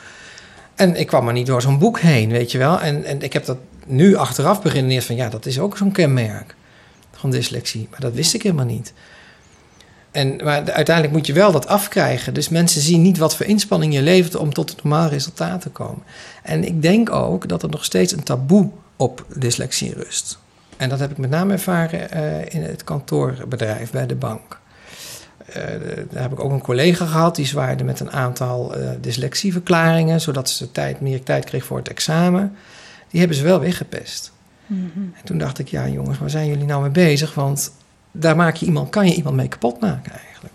En 0.75 0.95
ik 0.95 1.07
kwam 1.07 1.23
maar 1.23 1.33
niet 1.33 1.47
door 1.47 1.61
zo'n 1.61 1.79
boek 1.79 1.99
heen, 1.99 2.29
weet 2.29 2.51
je 2.51 2.57
wel. 2.57 2.79
En, 2.79 3.03
en 3.03 3.21
ik 3.21 3.33
heb 3.33 3.45
dat 3.45 3.57
nu 3.85 4.15
achteraf 4.15 4.61
beginnen 4.61 5.01
van... 5.01 5.15
ja, 5.15 5.29
dat 5.29 5.45
is 5.45 5.59
ook 5.59 5.77
zo'n 5.77 5.91
kenmerk 5.91 6.55
van 7.11 7.31
dyslexie. 7.31 7.87
Maar 7.91 7.99
dat 7.99 8.13
wist 8.13 8.33
ik 8.33 8.43
helemaal 8.43 8.65
niet. 8.65 8.93
En, 10.15 10.35
maar 10.43 10.65
de- 10.65 10.73
uiteindelijk 10.73 11.15
moet 11.15 11.27
je 11.27 11.33
wel 11.33 11.51
dat 11.51 11.67
afkrijgen. 11.67 12.33
Dus 12.33 12.49
mensen 12.49 12.81
zien 12.81 13.01
niet 13.01 13.17
wat 13.17 13.35
voor 13.35 13.45
inspanning 13.45 13.93
je 13.93 14.01
levert... 14.01 14.35
om 14.35 14.53
tot 14.53 14.69
een 14.69 14.77
normaal 14.83 15.09
resultaat 15.09 15.61
te 15.61 15.69
komen. 15.69 16.03
En 16.43 16.63
ik 16.63 16.81
denk 16.81 17.11
ook 17.11 17.47
dat 17.47 17.63
er 17.63 17.69
nog 17.69 17.83
steeds 17.83 18.13
een 18.13 18.23
taboe 18.23 18.69
op 18.95 19.25
dyslexie 19.35 19.93
rust. 19.93 20.37
En 20.77 20.89
dat 20.89 20.99
heb 20.99 21.11
ik 21.11 21.17
met 21.17 21.29
name 21.29 21.53
ervaren 21.53 22.07
uh, 22.13 22.45
in 22.45 22.63
het 22.63 22.83
kantoorbedrijf 22.83 23.91
bij 23.91 24.05
de 24.05 24.15
bank. 24.15 24.59
Uh, 25.49 25.55
daar 26.11 26.21
heb 26.21 26.31
ik 26.31 26.39
ook 26.39 26.51
een 26.51 26.61
collega 26.61 27.05
gehad 27.05 27.35
die 27.35 27.45
zwaaide 27.45 27.83
met 27.83 27.99
een 27.99 28.11
aantal 28.11 28.77
uh, 28.77 28.89
dyslexieverklaringen, 29.01 30.21
zodat 30.21 30.49
ze 30.49 30.71
tijd, 30.71 31.01
meer 31.01 31.23
tijd 31.23 31.45
kreeg 31.45 31.65
voor 31.65 31.77
het 31.77 31.89
examen. 31.89 32.55
Die 33.09 33.19
hebben 33.19 33.37
ze 33.37 33.43
wel 33.43 33.59
weggepest. 33.59 34.31
Mm 34.65 34.91
-hmm. 34.93 35.13
En 35.17 35.25
toen 35.25 35.37
dacht 35.37 35.59
ik, 35.59 35.67
ja 35.67 35.87
jongens, 35.87 36.17
waar 36.17 36.29
zijn 36.29 36.47
jullie 36.47 36.65
nou 36.65 36.81
mee 36.81 36.91
bezig? 36.91 37.33
Want 37.33 37.71
daar 38.19 38.35
maak 38.35 38.55
je 38.55 38.65
iemand, 38.65 38.89
kan 38.89 39.07
je 39.07 39.15
iemand 39.15 39.35
mee 39.35 39.47
kapot 39.47 39.79
maken 39.79 40.11
eigenlijk. 40.11 40.53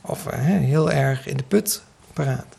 Of 0.00 0.26
heel 0.30 0.90
erg 0.90 1.26
in 1.26 1.36
de 1.36 1.42
put 1.42 1.82
paraat. 2.12 2.56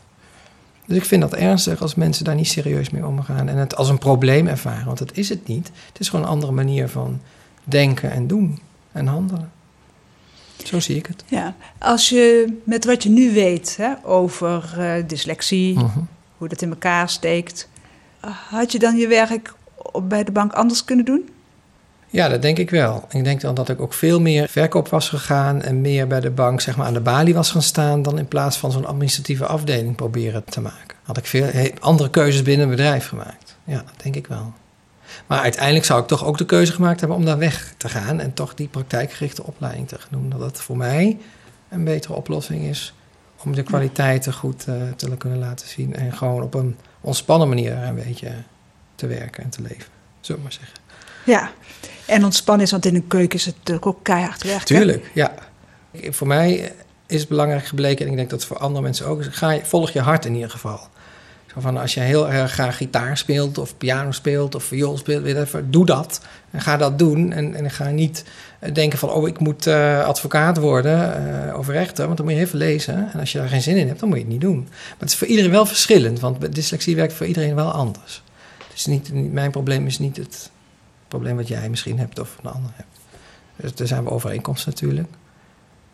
Dus 0.86 0.96
ik 0.96 1.04
vind 1.04 1.22
dat 1.22 1.34
ernstig 1.34 1.80
als 1.80 1.94
mensen 1.94 2.24
daar 2.24 2.34
niet 2.34 2.48
serieus 2.48 2.90
mee 2.90 3.06
omgaan 3.06 3.48
en 3.48 3.56
het 3.56 3.76
als 3.76 3.88
een 3.88 3.98
probleem 3.98 4.46
ervaren, 4.46 4.86
want 4.86 4.98
dat 4.98 5.16
is 5.16 5.28
het 5.28 5.46
niet. 5.46 5.70
Het 5.88 6.00
is 6.00 6.08
gewoon 6.08 6.24
een 6.24 6.30
andere 6.30 6.52
manier 6.52 6.88
van 6.88 7.20
denken 7.64 8.10
en 8.10 8.26
doen 8.26 8.58
en 8.92 9.06
handelen. 9.06 9.50
Zo 10.64 10.80
zie 10.80 10.96
ik 10.96 11.06
het. 11.06 11.24
Ja, 11.26 11.54
als 11.78 12.08
je 12.08 12.56
met 12.64 12.84
wat 12.84 13.02
je 13.02 13.08
nu 13.08 13.32
weet 13.32 13.76
hè, 13.76 13.92
over 14.02 14.74
uh, 14.78 15.08
dyslexie, 15.08 15.74
uh 15.74 15.80
-huh. 15.80 15.96
hoe 16.36 16.48
dat 16.48 16.62
in 16.62 16.70
elkaar 16.70 17.08
steekt, 17.08 17.68
had 18.48 18.72
je 18.72 18.78
dan 18.78 18.96
je 18.96 19.06
werk 19.06 19.54
bij 20.02 20.24
de 20.24 20.32
bank 20.32 20.52
anders 20.52 20.84
kunnen 20.84 21.04
doen? 21.04 21.28
Ja, 22.10 22.28
dat 22.28 22.42
denk 22.42 22.58
ik 22.58 22.70
wel. 22.70 23.04
Ik 23.10 23.24
denk 23.24 23.40
dan 23.40 23.54
dat 23.54 23.68
ik 23.68 23.80
ook 23.80 23.92
veel 23.92 24.20
meer 24.20 24.48
verkoop 24.48 24.88
was 24.88 25.08
gegaan 25.08 25.62
en 25.62 25.80
meer 25.80 26.06
bij 26.06 26.20
de 26.20 26.30
bank 26.30 26.60
zeg 26.60 26.76
maar, 26.76 26.86
aan 26.86 26.92
de 26.92 27.00
balie 27.00 27.34
was 27.34 27.50
gaan 27.50 27.62
staan 27.62 28.02
dan 28.02 28.18
in 28.18 28.28
plaats 28.28 28.56
van 28.56 28.72
zo'n 28.72 28.86
administratieve 28.86 29.46
afdeling 29.46 29.96
proberen 29.96 30.44
te 30.44 30.60
maken. 30.60 30.96
Had 31.02 31.16
ik 31.16 31.26
veel 31.26 31.50
andere 31.80 32.10
keuzes 32.10 32.42
binnen 32.42 32.68
het 32.68 32.76
bedrijf 32.76 33.08
gemaakt. 33.08 33.56
Ja, 33.64 33.76
dat 33.76 34.02
denk 34.02 34.16
ik 34.16 34.26
wel. 34.26 34.52
Maar 35.26 35.40
uiteindelijk 35.40 35.84
zou 35.84 36.00
ik 36.00 36.06
toch 36.06 36.24
ook 36.24 36.38
de 36.38 36.46
keuze 36.46 36.72
gemaakt 36.72 37.00
hebben 37.00 37.18
om 37.18 37.24
daar 37.24 37.38
weg 37.38 37.74
te 37.76 37.88
gaan 37.88 38.20
en 38.20 38.34
toch 38.34 38.54
die 38.54 38.68
praktijkgerichte 38.68 39.44
opleiding 39.44 39.88
te 39.88 39.98
gaan 39.98 40.08
doen. 40.10 40.28
Dat 40.28 40.40
dat 40.40 40.60
voor 40.60 40.76
mij 40.76 41.18
een 41.68 41.84
betere 41.84 42.14
oplossing 42.14 42.62
is 42.62 42.94
om 43.44 43.54
de 43.54 43.62
kwaliteiten 43.62 44.32
goed 44.32 44.66
uh, 44.68 44.74
te 44.96 45.16
kunnen 45.16 45.38
laten 45.38 45.68
zien 45.68 45.94
en 45.94 46.12
gewoon 46.12 46.42
op 46.42 46.54
een 46.54 46.76
ontspannen 47.00 47.48
manier 47.48 47.76
een 47.76 47.94
beetje 47.94 48.32
te 48.94 49.06
werken 49.06 49.44
en 49.44 49.50
te 49.50 49.62
leven, 49.62 49.86
zullen 50.20 50.42
we 50.42 50.48
maar 50.48 50.58
zeggen. 50.60 50.78
Ja, 51.24 51.50
en 52.08 52.24
ontspannen 52.24 52.64
is, 52.64 52.70
want 52.70 52.86
in 52.86 52.94
een 52.94 53.06
keuken 53.06 53.38
is 53.38 53.44
het 53.44 53.56
natuurlijk 53.56 53.86
ook 53.86 54.02
keihard 54.02 54.42
werken. 54.42 54.66
Tuurlijk, 54.66 55.10
ja. 55.14 55.34
Voor 55.92 56.26
mij 56.26 56.72
is 57.06 57.20
het 57.20 57.28
belangrijk 57.28 57.66
gebleken, 57.66 58.04
en 58.04 58.10
ik 58.10 58.16
denk 58.16 58.30
dat 58.30 58.38
het 58.38 58.48
voor 58.48 58.58
andere 58.58 58.82
mensen 58.82 59.06
ook 59.06 59.20
is, 59.20 59.26
ga 59.30 59.58
volg 59.62 59.90
je 59.90 60.00
hart 60.00 60.24
in 60.24 60.34
ieder 60.34 60.50
geval. 60.50 60.80
Zo 61.54 61.60
van 61.60 61.76
als 61.76 61.94
je 61.94 62.00
heel 62.00 62.30
erg 62.30 62.52
graag 62.52 62.76
gitaar 62.76 63.16
speelt, 63.16 63.58
of 63.58 63.76
piano 63.76 64.12
speelt, 64.12 64.54
of 64.54 64.64
viool 64.64 64.96
speelt, 64.96 65.22
whatever, 65.22 65.70
doe 65.70 65.86
dat. 65.86 66.20
En 66.50 66.60
ga 66.60 66.76
dat 66.76 66.98
doen. 66.98 67.32
En, 67.32 67.54
en 67.54 67.70
ga 67.70 67.90
niet 67.90 68.24
denken 68.72 68.98
van, 68.98 69.10
oh, 69.10 69.28
ik 69.28 69.38
moet 69.38 69.66
uh, 69.66 70.04
advocaat 70.04 70.56
worden 70.56 71.22
uh, 71.46 71.58
of 71.58 71.68
rechter, 71.68 72.04
want 72.04 72.16
dan 72.16 72.26
moet 72.26 72.34
je 72.34 72.40
even 72.40 72.58
lezen. 72.58 73.10
En 73.12 73.20
als 73.20 73.32
je 73.32 73.38
daar 73.38 73.48
geen 73.48 73.62
zin 73.62 73.76
in 73.76 73.86
hebt, 73.86 74.00
dan 74.00 74.08
moet 74.08 74.18
je 74.18 74.24
het 74.24 74.32
niet 74.32 74.40
doen. 74.40 74.58
Maar 74.68 74.96
het 74.98 75.08
is 75.08 75.16
voor 75.16 75.26
iedereen 75.26 75.50
wel 75.50 75.66
verschillend, 75.66 76.20
want 76.20 76.54
dyslexie 76.54 76.96
werkt 76.96 77.12
voor 77.12 77.26
iedereen 77.26 77.54
wel 77.54 77.70
anders. 77.70 78.22
Dus 78.72 78.86
niet, 78.86 79.32
mijn 79.32 79.50
probleem 79.50 79.86
is 79.86 79.98
niet 79.98 80.16
het 80.16 80.50
probleem 81.08 81.36
wat 81.36 81.48
jij 81.48 81.68
misschien 81.68 81.98
hebt 81.98 82.18
of 82.18 82.36
een 82.42 82.50
ander 82.50 82.70
hebt. 82.74 82.98
Dus 83.56 83.80
er 83.80 83.86
zijn 83.86 84.04
we 84.04 84.10
overeenkomsten 84.10 84.70
natuurlijk. 84.70 85.08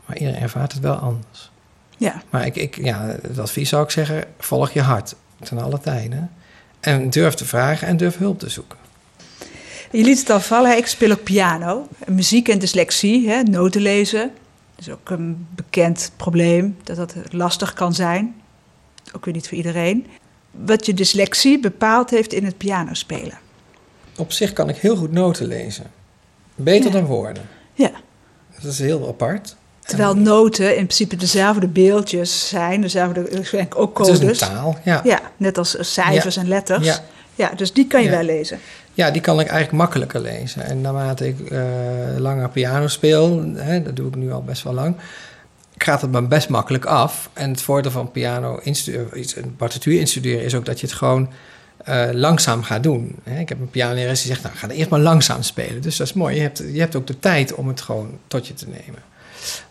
Maar 0.06 0.18
iedereen 0.18 0.40
ervaart 0.40 0.72
het 0.72 0.82
wel 0.82 0.94
anders. 0.94 1.50
Ja. 1.96 2.22
Maar 2.30 2.46
ik, 2.46 2.56
ik, 2.56 2.76
ja, 2.76 3.16
het 3.22 3.38
advies 3.38 3.68
zou 3.68 3.84
ik 3.84 3.90
zeggen, 3.90 4.24
volg 4.38 4.70
je 4.70 4.80
hart 4.80 5.14
ten 5.42 5.58
alle 5.58 5.80
tijden. 5.80 6.30
En 6.80 7.10
durf 7.10 7.34
te 7.34 7.44
vragen 7.44 7.88
en 7.88 7.96
durf 7.96 8.18
hulp 8.18 8.38
te 8.38 8.48
zoeken. 8.48 8.78
Je 9.90 10.04
liet 10.04 10.18
het 10.18 10.30
al 10.30 10.40
vallen, 10.40 10.76
ik 10.76 10.86
speel 10.86 11.10
ook 11.10 11.22
piano. 11.22 11.88
Muziek 12.06 12.48
en 12.48 12.58
dyslexie, 12.58 13.28
hè, 13.28 13.42
noten 13.42 13.80
lezen. 13.80 14.30
Dat 14.74 14.86
is 14.86 14.92
ook 14.92 15.10
een 15.10 15.46
bekend 15.54 16.12
probleem, 16.16 16.76
dat 16.82 16.96
dat 16.96 17.14
lastig 17.30 17.72
kan 17.72 17.94
zijn. 17.94 18.34
Ook 19.12 19.24
weer 19.24 19.34
niet 19.34 19.48
voor 19.48 19.56
iedereen. 19.56 20.06
Wat 20.50 20.86
je 20.86 20.94
dyslexie 20.94 21.60
bepaald 21.60 22.10
heeft 22.10 22.32
in 22.32 22.44
het 22.44 22.56
pianospelen 22.56 23.38
op 24.16 24.32
zich 24.32 24.52
kan 24.52 24.68
ik 24.68 24.76
heel 24.76 24.96
goed 24.96 25.12
noten 25.12 25.46
lezen. 25.46 25.84
Beter 26.54 26.86
ja. 26.86 26.92
dan 26.92 27.06
woorden. 27.06 27.42
Ja. 27.74 27.90
Dat 28.62 28.72
is 28.72 28.78
heel 28.78 29.08
apart. 29.08 29.56
Terwijl 29.80 30.10
en, 30.10 30.22
noten 30.22 30.68
in 30.68 30.84
principe 30.84 31.16
dezelfde 31.16 31.66
beeldjes 31.66 32.48
zijn, 32.48 32.80
dezelfde 32.80 33.26
waarschijnlijk 33.32 33.78
ook 33.78 33.94
codes. 33.94 34.18
Het 34.18 34.30
is 34.30 34.40
een 34.40 34.48
taal, 34.48 34.78
ja. 34.84 35.00
Ja, 35.04 35.20
net 35.36 35.58
als 35.58 35.76
cijfers 35.92 36.34
ja. 36.34 36.40
en 36.40 36.48
letters. 36.48 36.86
Ja. 36.86 37.00
ja, 37.34 37.50
dus 37.56 37.72
die 37.72 37.86
kan 37.86 38.02
je 38.02 38.10
wel 38.10 38.22
lezen. 38.22 38.58
Ja, 38.92 39.10
die 39.10 39.20
kan 39.20 39.40
ik 39.40 39.46
eigenlijk 39.46 39.78
makkelijker 39.78 40.20
lezen. 40.20 40.62
En 40.62 40.80
naarmate 40.80 41.26
ik 41.26 41.50
uh, 41.50 41.60
langer 42.18 42.48
piano 42.48 42.88
speel, 42.88 43.52
hè, 43.54 43.82
dat 43.82 43.96
doe 43.96 44.08
ik 44.08 44.14
nu 44.14 44.32
al 44.32 44.42
best 44.42 44.62
wel 44.62 44.74
lang, 44.74 44.96
gaat 45.76 46.00
het 46.00 46.10
me 46.10 46.22
best 46.22 46.48
makkelijk 46.48 46.84
af. 46.84 47.30
En 47.32 47.50
het 47.50 47.62
voordeel 47.62 47.90
van 47.90 48.10
piano, 48.10 48.60
een 48.62 49.56
partituur 49.56 50.00
instuderen, 50.00 50.44
is 50.44 50.54
ook 50.54 50.64
dat 50.64 50.80
je 50.80 50.86
het 50.86 50.94
gewoon 50.94 51.28
uh, 51.88 52.04
langzaam 52.12 52.62
gaat 52.62 52.82
doen. 52.82 53.16
Ik 53.24 53.48
heb 53.48 53.60
een 53.60 53.70
pianolerares 53.70 54.22
die 54.22 54.30
zegt, 54.30 54.42
nou, 54.42 54.56
ga 54.56 54.68
eerst 54.68 54.90
maar 54.90 55.00
langzaam 55.00 55.42
spelen. 55.42 55.82
Dus 55.82 55.96
dat 55.96 56.06
is 56.06 56.12
mooi. 56.12 56.34
Je 56.34 56.40
hebt, 56.40 56.58
je 56.58 56.80
hebt 56.80 56.96
ook 56.96 57.06
de 57.06 57.18
tijd 57.18 57.54
om 57.54 57.68
het 57.68 57.80
gewoon 57.80 58.18
tot 58.26 58.46
je 58.46 58.54
te 58.54 58.68
nemen. 58.68 59.02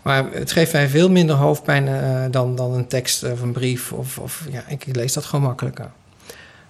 Maar 0.02 0.32
het 0.32 0.52
geeft 0.52 0.74
mij 0.74 0.88
veel 0.88 1.10
minder 1.10 1.36
hoofdpijn 1.36 1.88
uh, 1.88 2.26
dan, 2.32 2.56
dan 2.56 2.74
een 2.74 2.88
tekst 2.88 3.24
of 3.24 3.42
een 3.42 3.52
brief. 3.52 3.92
Of, 3.92 4.18
of, 4.18 4.46
ja, 4.52 4.64
ik 4.68 4.86
lees 4.92 5.14
dat 5.14 5.26
gewoon 5.26 5.46
makkelijker. 5.46 5.92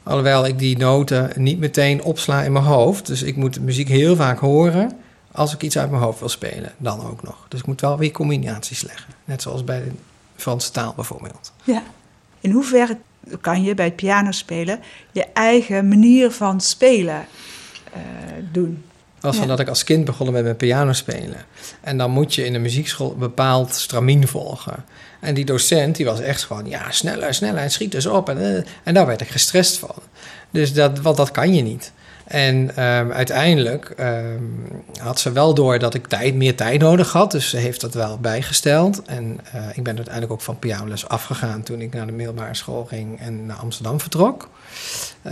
Alhoewel 0.04 0.46
ik 0.46 0.60
die 0.60 0.78
noten 0.78 1.32
niet 1.36 1.60
meteen 1.60 2.04
opsla 2.04 2.42
in 2.42 2.52
mijn 2.52 2.66
hoofd. 2.66 3.08
Dus 3.08 3.22
ik 3.22 3.36
moet 3.36 3.60
muziek 3.60 3.88
heel 3.88 4.16
vaak 4.16 4.40
horen 4.40 4.92
als 5.32 5.54
ik 5.54 5.62
iets 5.62 5.78
uit 5.78 5.90
mijn 5.90 6.04
hoofd 6.04 6.20
wil 6.20 6.30
spelen. 6.30 6.72
Dan 6.78 7.06
ook 7.06 7.24
nog. 7.24 7.46
Dus 7.48 7.60
ik 7.60 7.66
moet 7.66 7.82
wel 7.82 7.98
weer 7.98 8.12
combinaties 8.12 8.82
leggen. 8.82 9.14
Net 9.26 9.42
zoals 9.42 9.64
bij 9.64 9.84
de 9.84 9.92
Franse 10.36 10.72
taal 10.72 10.94
bijvoorbeeld. 10.96 11.54
Ja. 11.64 11.84
In 12.40 12.52
hoeverre 12.52 12.98
kan 13.42 13.64
je 13.64 13.76
bij 13.76 13.86
het 13.86 13.96
piano 13.96 14.32
spelen 14.32 14.80
je 15.12 15.26
eigen 15.34 15.88
manier 15.88 16.32
van 16.32 16.62
spelen 16.62 17.26
uh, 17.96 18.02
doen. 18.52 18.84
was 19.20 19.38
van 19.38 19.48
dat 19.48 19.60
ik 19.60 19.68
als 19.68 19.84
kind 19.84 20.06
begonnen 20.06 20.34
met 20.34 20.44
mijn 20.44 20.56
piano 20.56 20.94
spelen. 20.94 21.46
En 21.82 21.98
dan 21.98 22.12
moet 22.12 22.36
je 22.36 22.46
in 22.46 22.54
de 22.54 22.60
muziekschool 22.60 23.12
een 23.12 23.18
bepaald 23.18 23.74
stramien 23.76 24.28
volgen. 24.28 24.86
En 25.20 25.34
die 25.34 25.46
docent 25.46 25.96
die 25.96 26.06
was 26.06 26.20
echt 26.20 26.44
gewoon, 26.44 26.70
ja, 26.70 26.92
sneller, 26.92 27.34
sneller, 27.34 27.72
schiet 27.72 27.92
dus 27.92 28.06
op. 28.06 28.30
En, 28.30 28.38
uh, 28.38 28.64
en 28.84 28.94
daar 28.94 29.06
werd 29.06 29.22
ik 29.22 29.30
gestrest 29.30 29.78
van. 29.78 29.96
Dus 30.52 30.74
dat, 30.74 31.00
want 31.00 31.18
dat 31.18 31.32
kan 31.32 31.54
je 31.54 31.62
niet. 31.62 31.92
En 32.24 32.84
um, 32.84 33.12
uiteindelijk 33.12 33.94
um, 34.00 34.66
had 34.98 35.20
ze 35.20 35.32
wel 35.32 35.54
door 35.54 35.80
dat 35.80 35.94
ik 35.94 36.08
tijd, 36.08 36.36
meer 36.36 36.56
tijd 36.56 36.82
nodig 36.82 37.12
had. 37.12 37.32
Dus 37.32 37.50
ze 37.50 37.58
heeft 37.58 37.82
dat 37.82 37.94
wel 37.94 38.18
bijgesteld. 38.18 39.02
En 39.04 39.40
uh, 39.56 39.66
ik 39.74 39.84
ben 39.84 39.96
uiteindelijk 39.96 40.34
ook 40.34 40.42
van 40.42 40.60
pianoles 40.60 41.08
afgegaan 41.08 41.64
toen 41.64 41.82
ik 41.82 41.94
naar 41.94 42.06
de 42.06 42.12
middelbare 42.12 42.54
school 42.54 42.86
ging 42.86 43.20
en 43.20 43.46
naar 43.46 43.58
Amsterdam 43.58 44.00
vertrok. 44.00 44.50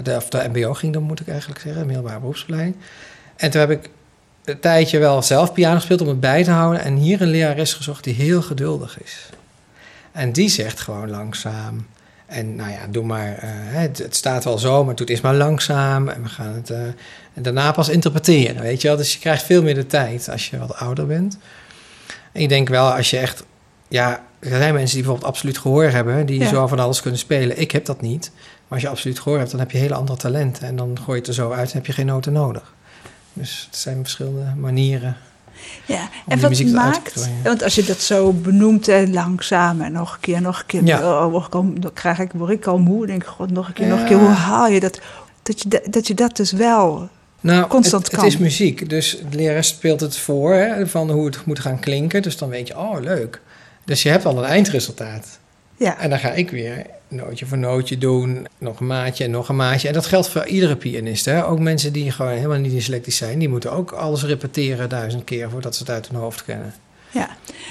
De, 0.04 0.16
of 0.16 0.30
de 0.30 0.50
MBO 0.54 0.74
ging, 0.74 0.94
dan 0.94 1.04
moet 1.04 1.20
ik 1.20 1.28
eigenlijk 1.28 1.60
zeggen, 1.60 1.86
middelbare 1.86 2.20
beroepsopleiding. 2.20 2.76
En 3.36 3.52
toen 3.52 3.60
heb 3.60 3.72
ik 3.72 3.90
een 4.46 4.60
tijdje 4.60 5.00
wel 5.00 5.22
zelf 5.22 5.54
piano 5.54 5.76
gespeeld 5.76 6.02
om 6.02 6.08
het 6.08 6.20
bij 6.20 6.44
te 6.44 6.52
houden. 6.52 6.82
En 6.82 6.96
hier 6.96 7.22
een 7.22 7.30
lerares 7.30 7.74
gezocht 7.74 8.04
die 8.04 8.14
heel 8.14 8.42
geduldig 8.42 9.02
is. 9.04 9.30
En 10.12 10.32
die 10.32 10.50
zegt 10.50 10.80
gewoon 10.80 11.10
langzaam. 11.10 11.86
En 12.32 12.56
nou 12.56 12.72
ja, 12.72 12.88
doe 12.90 13.04
maar, 13.04 13.30
uh, 13.30 13.50
het, 13.54 13.98
het, 13.98 14.16
staat 14.16 14.44
wel 14.44 14.58
zo, 14.58 14.84
maar 14.84 14.96
doe 14.96 15.00
het 15.00 15.10
eerst 15.10 15.24
maar 15.24 15.36
langzaam. 15.36 16.08
En 16.08 16.24
we 16.24 16.30
gaan 16.30 16.54
het 16.54 16.70
uh, 16.70 16.78
en 17.34 17.42
daarna 17.42 17.72
pas 17.72 17.90
interpreteren, 17.90 18.62
weet 18.62 18.82
je 18.82 18.88
wel. 18.88 18.98
Dus 18.98 19.14
je 19.14 19.20
krijgt 19.20 19.44
veel 19.44 19.64
meer 19.64 19.76
de 19.76 19.88
tijd 19.88 20.30
als 20.30 20.50
je 20.50 20.58
wat 20.58 20.76
ouder 20.76 21.08
bent. 21.08 21.38
En 22.32 22.42
ik 22.42 22.50
denk 22.50 22.70
wel, 22.70 22.94
als 22.94 23.10
je 23.10 23.18
echt... 23.18 23.44
Ja, 23.88 24.24
er 24.40 24.50
zijn 24.50 24.74
mensen 24.74 24.96
die 24.96 25.04
bijvoorbeeld 25.04 25.32
absoluut 25.32 25.58
gehoor 25.58 25.84
hebben... 25.84 26.26
die 26.26 26.40
ja. 26.40 26.48
zo 26.48 26.68
van 26.68 26.80
alles 26.80 27.02
kunnen 27.02 27.20
spelen. 27.20 27.60
Ik 27.60 27.72
heb 27.72 27.86
dat 27.86 28.02
niet. 28.02 28.32
Maar 28.34 28.70
als 28.70 28.82
je 28.82 28.88
absoluut 28.88 29.20
gehoor 29.20 29.38
hebt, 29.38 29.52
dan 29.52 29.60
heb 29.60 29.72
je 29.72 29.78
hele 29.78 29.96
andere 29.96 30.18
talenten. 30.18 30.68
En 30.68 30.76
dan 30.76 30.98
gooi 30.98 31.12
je 31.12 31.18
het 31.18 31.28
er 31.28 31.34
zo 31.34 31.52
uit 31.52 31.72
en 31.72 31.78
heb 31.78 31.86
je 31.86 31.94
geen 31.94 32.06
noten 32.06 32.34
nodig. 32.34 32.74
Dus 33.34 33.68
het 33.70 33.80
zijn 33.80 33.98
verschillende 33.98 34.54
manieren 34.56 35.18
ja, 35.86 36.10
en 36.28 36.40
wat 36.40 36.64
maakt, 36.64 37.30
want 37.44 37.64
als 37.64 37.76
je 37.76 37.84
dat 37.84 38.02
zo 38.02 38.32
benoemt 38.32 38.88
en 38.88 39.14
langzaam 39.14 39.82
en 39.82 39.92
nog 39.92 40.14
een 40.14 40.20
keer, 40.20 40.42
nog 40.42 40.60
een 40.60 40.66
keer, 40.66 40.84
ja. 40.84 41.26
oh, 41.26 41.46
dan 41.52 41.92
krijg 41.94 42.20
ik, 42.20 42.32
word 42.34 42.52
ik 42.52 42.66
al 42.66 42.78
moe, 42.78 43.06
denk 43.06 43.22
ik, 43.22 43.28
god, 43.28 43.52
nog 43.52 43.68
een 43.68 43.74
keer, 43.74 43.86
ja. 43.86 43.92
nog 43.92 44.02
een 44.02 44.08
keer, 44.08 44.18
hoe 44.18 44.28
haal 44.28 44.68
je 44.68 44.80
dat? 44.80 45.00
Dat 45.44 45.62
je, 45.62 45.82
dat, 45.90 46.08
je 46.08 46.14
dat 46.14 46.36
dus 46.36 46.52
wel 46.52 47.10
nou, 47.40 47.68
constant 47.68 48.04
het, 48.04 48.16
kan. 48.16 48.24
Het 48.24 48.34
is 48.34 48.40
muziek, 48.40 48.90
dus 48.90 49.18
de 49.30 49.38
leraar 49.38 49.64
speelt 49.64 50.00
het 50.00 50.18
voor 50.18 50.54
hè, 50.54 50.88
van 50.88 51.10
hoe 51.10 51.26
het 51.26 51.46
moet 51.46 51.60
gaan 51.60 51.80
klinken, 51.80 52.22
dus 52.22 52.38
dan 52.38 52.50
weet 52.50 52.68
je, 52.68 52.78
oh 52.78 53.02
leuk. 53.02 53.42
Dus 53.86 54.04
je 54.04 54.10
hebt 54.10 54.26
al 54.26 54.38
een 54.38 54.50
eindresultaat. 54.50 55.40
Ja. 55.78 56.00
En 56.00 56.10
dan 56.10 56.20
ga 56.20 56.32
ik 56.32 56.52
weer 56.52 56.86
nootje 57.12 57.46
voor 57.46 57.58
nootje 57.58 57.98
doen, 57.98 58.48
nog 58.58 58.80
een 58.80 58.88
maatje 58.88 59.24
en 59.24 59.32
nog 59.32 59.50
een 59.50 59.56
maatje. 59.56 59.88
En 59.88 59.94
dat 59.94 60.06
geldt 60.06 60.30
voor 60.30 60.46
iedere 60.46 60.76
pianist. 60.76 61.26
Hè? 61.26 61.46
Ook 61.46 61.60
mensen 61.60 61.94
die 61.94 62.12
gewoon 62.12 62.32
helemaal 62.32 62.58
niet 62.60 62.72
dyslectisch 62.72 63.18
zijn, 63.18 63.40
die 63.40 63.50
moeten 63.50 63.72
ook 63.72 63.92
alles 63.92 64.24
repeteren 64.24 64.90
duizend 64.90 65.24
keer 65.24 65.50
voordat 65.50 65.76
ze 65.76 65.84
het 65.84 65.92
uit 65.92 66.08
hun 66.08 66.20
hoofd 66.20 66.46
kennen. 66.46 66.74
Ja, 67.14 67.30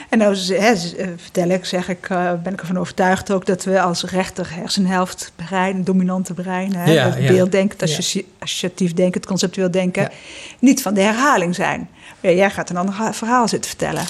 en 0.08 0.18
nou 0.18 0.36
hè, 0.36 0.76
vertel 1.16 1.48
ik, 1.48 1.64
zeg 1.64 1.88
ik, 1.88 2.08
uh, 2.08 2.32
ben 2.42 2.52
ik 2.52 2.60
ervan 2.60 2.78
overtuigd 2.78 3.30
ook 3.32 3.46
dat 3.46 3.64
we 3.64 3.80
als 3.80 4.04
rechter 4.04 4.54
hersenhelft 4.54 5.32
brein, 5.36 5.84
dominante 5.84 6.34
brein, 6.34 6.74
hè, 6.74 6.92
Ja, 6.92 7.16
ja. 7.16 7.32
beelddenken, 7.32 7.78
associ- 7.80 8.26
associatief 8.38 8.92
denken, 8.94 9.24
conceptueel 9.24 9.70
denken, 9.70 10.10
niet 10.58 10.82
van 10.82 10.94
de 10.94 11.00
herhaling 11.00 11.54
zijn. 11.54 11.88
Ja, 12.20 12.30
jij 12.30 12.50
gaat 12.50 12.70
een 12.70 12.76
ander 12.76 12.94
ha- 12.94 13.12
verhaal 13.12 13.48
zitten 13.48 13.70
vertellen. 13.70 14.04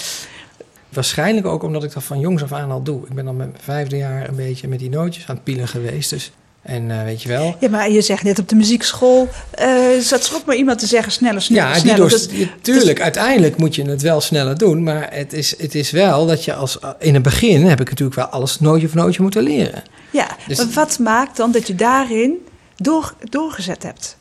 Waarschijnlijk 0.92 1.46
ook 1.46 1.62
omdat 1.62 1.85
ik 1.85 1.92
dat 1.92 2.05
van 2.05 2.20
jongs 2.20 2.42
af 2.42 2.53
aan 2.53 2.70
al 2.70 2.83
doe. 2.83 3.07
Ik 3.07 3.14
ben 3.14 3.24
dan 3.24 3.37
met 3.37 3.48
mijn 3.48 3.62
vijfde 3.62 3.96
jaar 3.96 4.29
een 4.29 4.37
beetje 4.37 4.68
met 4.68 4.79
die 4.79 4.90
nootjes 4.90 5.26
aan 5.26 5.35
het 5.35 5.44
pielen 5.44 5.68
geweest. 5.68 6.11
Dus, 6.11 6.31
en 6.62 6.90
eh, 6.90 7.05
weet 7.05 7.22
je 7.22 7.29
wel. 7.29 7.57
Ja, 7.61 7.68
maar 7.68 7.90
je 7.90 8.00
zegt 8.00 8.22
net 8.22 8.38
op 8.38 8.48
de 8.48 8.55
muziekschool, 8.57 9.29
eh 9.50 9.98
zat 10.00 10.33
ook 10.35 10.44
maar 10.44 10.57
iemand 10.57 10.79
te 10.79 10.87
zeggen 10.87 11.12
sneller, 11.12 11.42
sneller, 11.42 11.66
Ja, 11.66 11.72
die 11.72 11.81
sneller. 11.81 12.11
door, 12.11 12.48
tuurlijk, 12.61 13.00
uiteindelijk 13.00 13.57
moet 13.57 13.74
je 13.74 13.83
het 13.83 14.03
wel 14.03 14.20
sneller 14.20 14.59
doen. 14.59 14.83
Maar 14.83 15.09
het 15.11 15.33
is, 15.33 15.59
het 15.59 15.74
is 15.74 15.90
wel 15.90 16.26
dat 16.26 16.44
je 16.44 16.55
als... 16.55 16.79
In 16.98 17.14
het 17.14 17.22
begin 17.22 17.66
heb 17.66 17.81
ik 17.81 17.88
natuurlijk 17.88 18.16
wel 18.16 18.26
alles 18.26 18.61
nootje 18.61 18.88
voor 18.88 19.00
nootje 19.00 19.22
moeten 19.22 19.42
leren. 19.42 19.83
ja, 20.11 20.26
dus- 20.46 20.57
maar 20.57 20.66
wat 20.74 20.98
maakt 20.98 21.37
dan 21.37 21.53
dat 21.53 21.66
je 21.66 21.74
daarin 21.74 22.35
door, 22.76 23.14
doorgezet 23.29 23.83
hebt? 23.83 24.16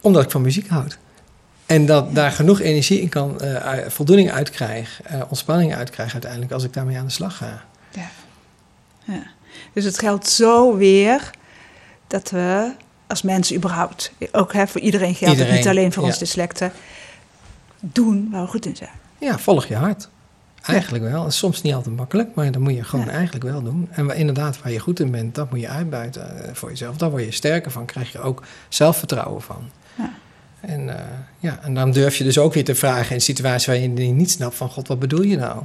Omdat 0.00 0.22
ik 0.24 0.30
van 0.30 0.42
muziek 0.42 0.68
houd. 0.68 0.98
En 1.66 1.86
dat 1.86 2.14
daar 2.14 2.30
genoeg 2.30 2.60
energie 2.60 3.00
in 3.00 3.08
kan, 3.08 3.40
eh, 3.40 3.88
voldoening 3.88 4.30
uit 4.30 4.50
krijg, 4.50 5.02
eh, 5.02 5.20
ontspanning 5.28 5.74
uit 5.74 5.90
krijg 5.90 6.12
uiteindelijk 6.12 6.52
als 6.52 6.64
ik 6.64 6.72
daarmee 6.72 6.98
aan 6.98 7.06
de 7.06 7.12
slag 7.12 7.36
ga. 7.36 7.64
Ja. 7.90 8.10
ja. 9.04 9.22
Dus 9.72 9.84
het 9.84 9.98
geldt 9.98 10.28
zo 10.28 10.76
weer 10.76 11.30
dat 12.06 12.30
we 12.30 12.72
als 13.06 13.22
mensen 13.22 13.56
überhaupt, 13.56 14.12
ook 14.32 14.52
hè, 14.52 14.66
voor 14.66 14.80
iedereen 14.80 15.14
geldt 15.14 15.38
het, 15.38 15.50
niet 15.50 15.68
alleen 15.68 15.92
voor 15.92 16.02
ons 16.02 16.12
ja. 16.12 16.18
dyslecten, 16.18 16.72
doen 17.80 18.28
waar 18.30 18.42
we 18.42 18.48
goed 18.48 18.66
in 18.66 18.76
zijn. 18.76 18.90
Ja, 19.18 19.38
volg 19.38 19.66
je 19.66 19.74
hart. 19.74 20.08
Eigenlijk 20.62 21.04
wel. 21.04 21.30
Soms 21.30 21.62
niet 21.62 21.74
altijd 21.74 21.96
makkelijk, 21.96 22.34
maar 22.34 22.52
dat 22.52 22.60
moet 22.60 22.74
je 22.74 22.84
gewoon 22.84 23.04
Ja. 23.06 23.10
eigenlijk 23.12 23.44
wel 23.44 23.62
doen. 23.62 23.88
En 23.90 24.06
waar, 24.06 24.16
inderdaad, 24.16 24.62
waar 24.62 24.72
je 24.72 24.78
goed 24.78 25.00
in 25.00 25.10
bent, 25.10 25.34
dat 25.34 25.50
moet 25.50 25.60
je 25.60 25.68
uitbuiten 25.68 26.44
eh, 26.44 26.54
voor 26.54 26.68
jezelf. 26.68 26.96
Daar 26.96 27.10
word 27.10 27.24
je 27.24 27.30
sterker 27.30 27.70
van, 27.70 27.84
krijg 27.84 28.12
je 28.12 28.20
ook 28.20 28.42
zelfvertrouwen 28.68 29.42
van. 29.42 29.70
En, 30.62 30.88
eh, 30.88 31.04
ja, 31.38 31.58
en 31.62 31.74
dan 31.74 31.90
durf 31.90 32.16
je 32.16 32.24
dus 32.24 32.38
ook 32.38 32.54
weer 32.54 32.64
te 32.64 32.74
vragen 32.74 33.14
in 33.14 33.20
situaties 33.20 33.66
waar 33.66 33.76
je 33.76 33.88
niet 33.88 34.30
snapt 34.30 34.54
van... 34.54 34.68
God, 34.68 34.88
wat 34.88 34.98
bedoel 34.98 35.22
je 35.22 35.36
nou? 35.36 35.62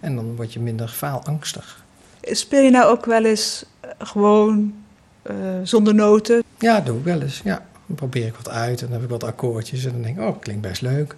En 0.00 0.14
dan 0.14 0.36
word 0.36 0.52
je 0.52 0.60
minder 0.60 0.88
faalangstig. 0.88 1.84
Speel 2.22 2.62
je 2.62 2.70
nou 2.70 2.90
ook 2.90 3.04
wel 3.04 3.24
eens 3.24 3.64
eh, 3.80 3.90
gewoon 3.98 4.74
eh, 5.22 5.34
zonder 5.62 5.94
noten? 5.94 6.42
Ja, 6.58 6.76
dat 6.76 6.86
doe 6.86 6.98
ik 6.98 7.04
wel 7.04 7.22
eens. 7.22 7.40
Ja, 7.44 7.66
dan 7.86 7.96
probeer 7.96 8.26
ik 8.26 8.34
wat 8.34 8.48
uit 8.48 8.80
en 8.80 8.86
dan 8.86 8.94
heb 8.94 9.04
ik 9.04 9.10
wat 9.10 9.24
akkoordjes. 9.24 9.84
En 9.84 9.92
dan 9.92 10.02
denk 10.02 10.18
ik, 10.18 10.22
oh, 10.22 10.40
klinkt 10.40 10.62
best 10.62 10.82
leuk. 10.82 11.16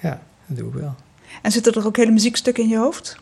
Ja, 0.00 0.22
dat 0.46 0.56
doe 0.56 0.68
ik 0.68 0.74
wel. 0.74 0.94
En 1.42 1.52
zitten 1.52 1.72
er 1.72 1.86
ook 1.86 1.96
hele 1.96 2.10
muziekstukken 2.10 2.62
in 2.62 2.68
je 2.68 2.78
hoofd? 2.78 3.16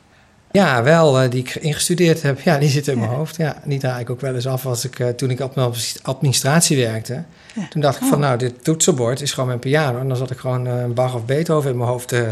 Ja, 0.52 0.82
wel, 0.82 1.30
die 1.30 1.40
ik 1.40 1.54
ingestudeerd 1.54 2.22
heb. 2.22 2.40
Ja, 2.40 2.58
die 2.58 2.68
zitten 2.68 2.92
in 2.92 2.98
mijn 2.98 3.10
hoofd. 3.10 3.36
Ja, 3.36 3.62
die 3.64 3.78
draai 3.78 4.00
ik 4.00 4.10
ook 4.10 4.20
wel 4.20 4.34
eens 4.34 4.46
af 4.46 4.66
als 4.66 4.84
ik, 4.84 4.96
toen 5.16 5.30
ik 5.30 5.40
op 5.40 5.54
mijn 5.54 5.72
administratie 6.02 6.76
werkte. 6.76 7.24
Ja. 7.54 7.68
Toen 7.68 7.80
dacht 7.80 7.96
ik 7.96 8.02
Oh. 8.02 8.08
van, 8.08 8.20
nou, 8.20 8.38
dit 8.38 8.64
toetsenbord 8.64 9.20
is 9.20 9.32
gewoon 9.32 9.48
mijn 9.48 9.58
piano. 9.58 9.98
En 9.98 10.08
dan 10.08 10.16
zat 10.16 10.30
ik 10.30 10.38
gewoon 10.38 10.66
eh, 10.66 10.80
een 10.80 10.94
Bach 10.94 11.14
of 11.14 11.24
Beethoven 11.24 11.70
in 11.70 11.76
mijn 11.76 11.88
hoofd 11.88 12.08
te 12.08 12.26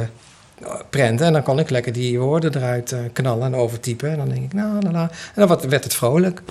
prenten. 0.90 1.26
En 1.26 1.32
dan 1.32 1.42
kon 1.42 1.58
ik 1.58 1.70
lekker 1.70 1.92
die 1.92 2.18
woorden 2.20 2.56
eruit 2.56 2.92
eh, 2.92 2.98
knallen 3.12 3.46
en 3.46 3.54
overtypen. 3.54 4.10
En 4.10 4.16
dan 4.16 4.28
denk 4.28 4.44
ik, 4.44 4.52
nou, 4.52 4.82
la, 4.82 4.90
la. 4.90 5.02
En 5.02 5.10
dan 5.34 5.48
wat- 5.48 5.64
werd 5.64 5.84
het 5.84 5.94
vrolijk. 5.94 6.42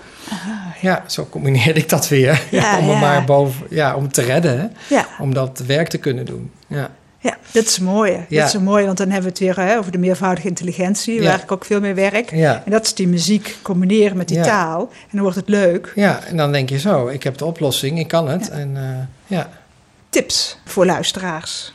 ja. 0.82 1.04
zo 1.08 1.28
combineerde 1.30 1.80
ik 1.80 1.90
dat 1.90 2.08
weer. 2.08 2.44
Ja, 2.52 2.78
om 2.80 2.86
me 2.86 2.96
maar 2.96 3.26
boven, 3.26 3.66
ja, 3.70 3.96
om 3.96 4.12
te 4.12 4.22
redden. 4.22 4.60
Hè? 4.88 5.00
Om 5.20 5.34
dat 5.34 5.64
werk 5.66 5.88
te 5.88 5.98
kunnen 5.98 6.26
doen. 6.26 6.52
Ja. 6.68 6.90
Ja 7.28 7.38
dat 7.52 7.64
is 7.66 7.80
mooi. 7.80 8.26
Dat 8.30 8.48
is 8.48 8.58
mooi, 8.58 8.86
want 8.86 8.98
dan 8.98 9.06
hebben 9.10 9.24
we 9.24 9.30
het 9.30 9.56
weer 9.56 9.66
hè, 9.68 9.78
over 9.78 9.92
de 9.92 9.98
meervoudige 9.98 10.48
intelligentie, 10.48 11.22
Ja. 11.22 11.30
waar 11.30 11.42
ik 11.44 11.52
ook 11.52 11.66
veel 11.66 11.80
mee 11.80 11.94
werk. 11.94 12.32
Ja. 12.32 12.62
En 12.66 12.72
dat 12.72 12.86
is 12.86 12.94
die 12.94 13.08
muziek 13.08 13.58
combineren 13.62 14.18
met 14.18 14.28
die 14.28 14.42
taal. 14.42 14.80
En 14.92 15.08
dan 15.12 15.22
wordt 15.22 15.36
het 15.36 15.50
leuk. 15.50 15.92
ja, 15.96 16.24
en 16.24 16.38
dan 16.38 16.52
denk 16.52 16.70
je 16.70 16.80
zo, 16.80 17.08
ik 17.08 17.24
heb 17.24 17.38
de 17.38 17.46
oplossing, 17.46 18.00
ik 18.00 18.08
kan 18.08 18.28
het. 18.30 18.50
En 18.50 18.78
eh, 18.78 19.38
ja, 19.38 19.50
Tips 20.10 20.58
voor 20.66 20.86
luisteraars. 20.86 21.74